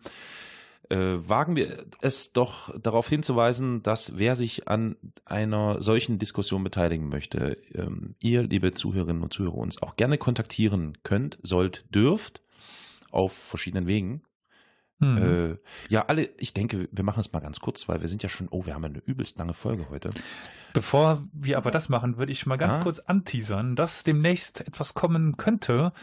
[0.91, 7.07] äh, wagen wir es doch darauf hinzuweisen, dass wer sich an einer solchen Diskussion beteiligen
[7.07, 12.41] möchte, ähm, ihr, liebe Zuhörerinnen und Zuhörer, uns auch gerne kontaktieren könnt, sollt, dürft,
[13.09, 14.23] auf verschiedenen Wegen.
[14.99, 15.17] Mhm.
[15.17, 15.57] Äh,
[15.89, 18.49] ja, alle, ich denke, wir machen es mal ganz kurz, weil wir sind ja schon,
[18.51, 20.11] oh, wir haben eine übelst lange Folge heute.
[20.73, 22.83] Bevor wir aber das machen, würde ich mal ganz ah.
[22.83, 25.93] kurz anteasern, dass demnächst etwas kommen könnte,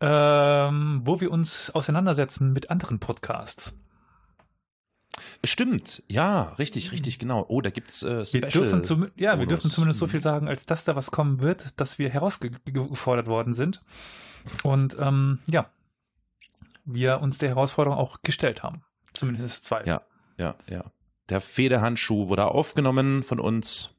[0.00, 3.74] ähm, wo wir uns auseinandersetzen mit anderen Podcasts.
[5.44, 7.44] Stimmt, ja, richtig, richtig, genau.
[7.48, 10.10] Oh, da gibt's äh, Wir dürfen, zum, ja, wir dürfen zumindest so Mhm.
[10.10, 13.82] viel sagen, als dass da was kommen wird, dass wir herausgefordert worden sind.
[14.62, 15.70] Und ähm, ja,
[16.84, 18.82] wir uns der Herausforderung auch gestellt haben.
[19.12, 19.84] Zumindest zwei.
[19.84, 20.02] Ja.
[20.36, 20.84] Ja, ja.
[21.28, 23.94] Der Federhandschuh wurde aufgenommen von uns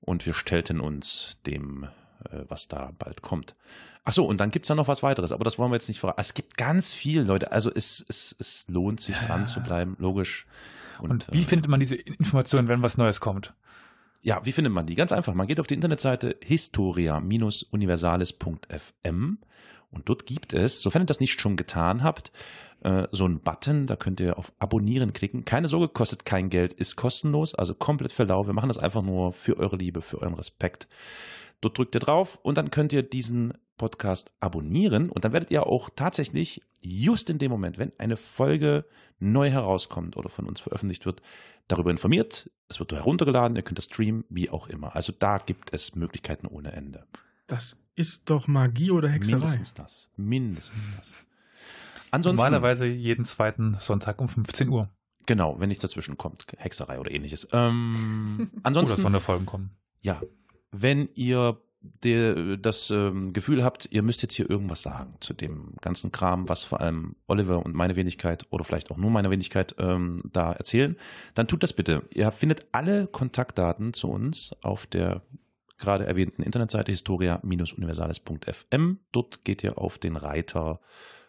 [0.00, 1.84] und wir stellten uns dem,
[2.30, 3.54] äh, was da bald kommt.
[4.04, 6.00] Ach so, und dann gibt's da noch was weiteres, aber das wollen wir jetzt nicht
[6.00, 6.20] verraten.
[6.20, 7.52] Es gibt ganz viel, Leute.
[7.52, 10.46] Also es, es, es lohnt sich dran zu bleiben, logisch.
[11.00, 13.52] Und, wie äh, findet man diese Informationen, wenn was Neues kommt?
[14.22, 14.94] Ja, wie findet man die?
[14.94, 15.34] Ganz einfach.
[15.34, 19.38] Man geht auf die Internetseite historia-universales.fm
[19.90, 22.32] und dort gibt es, sofern ihr das nicht schon getan habt,
[22.82, 25.44] äh, so einen Button, da könnt ihr auf Abonnieren klicken.
[25.44, 28.46] Keine Sorge, kostet kein Geld, ist kostenlos, also komplett für lau.
[28.46, 30.88] Wir machen das einfach nur für eure Liebe, für euren Respekt.
[31.60, 35.66] Dort drückt ihr drauf und dann könnt ihr diesen Podcast abonnieren und dann werdet ihr
[35.66, 38.84] auch tatsächlich just in dem Moment, wenn eine Folge
[39.18, 41.22] neu herauskommt oder von uns veröffentlicht wird,
[41.66, 42.50] darüber informiert.
[42.68, 44.94] Es wird heruntergeladen, ihr könnt das streamen, wie auch immer.
[44.94, 47.06] Also da gibt es Möglichkeiten ohne Ende.
[47.46, 49.38] Das ist doch Magie oder Hexerei.
[49.38, 50.10] Mindestens das.
[50.16, 51.14] Mindestens das.
[52.10, 54.90] Ansonsten, Normalerweise jeden zweiten Sonntag um 15 Uhr.
[55.24, 57.48] genau, wenn nichts dazwischen kommt, Hexerei oder ähnliches.
[57.52, 59.70] Ähm, Oder ansonsten, Sonderfolgen kommen.
[60.02, 60.20] ja,
[60.70, 65.74] wenn ihr der, das ähm, Gefühl habt, ihr müsst jetzt hier irgendwas sagen zu dem
[65.80, 69.74] ganzen Kram, was vor allem Oliver und meine Wenigkeit oder vielleicht auch nur meine Wenigkeit
[69.78, 70.96] ähm, da erzählen,
[71.34, 72.02] dann tut das bitte.
[72.12, 75.22] Ihr findet alle Kontaktdaten zu uns auf der
[75.78, 78.98] gerade erwähnten Internetseite historia-universales.fm.
[79.12, 80.80] Dort geht ihr auf den Reiter,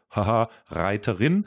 [0.10, 1.46] haha, Reiterin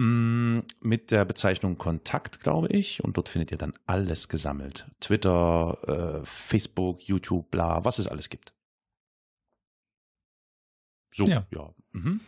[0.00, 3.02] mit der Bezeichnung Kontakt, glaube ich.
[3.02, 4.88] Und dort findet ihr dann alles gesammelt.
[5.00, 8.54] Twitter, äh, Facebook, YouTube, bla, was es alles gibt.
[11.12, 11.46] So, Ja.
[11.50, 11.74] ja.
[11.92, 12.20] Mhm.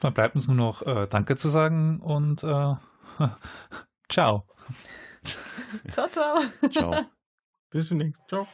[0.00, 2.74] Dann bleibt uns nur noch äh, Danke zu sagen und äh,
[4.08, 4.46] ciao.
[5.90, 6.38] Ciao, ciao.
[6.70, 7.04] Ciao.
[7.70, 8.22] Bis demnächst.
[8.28, 8.48] Ciao.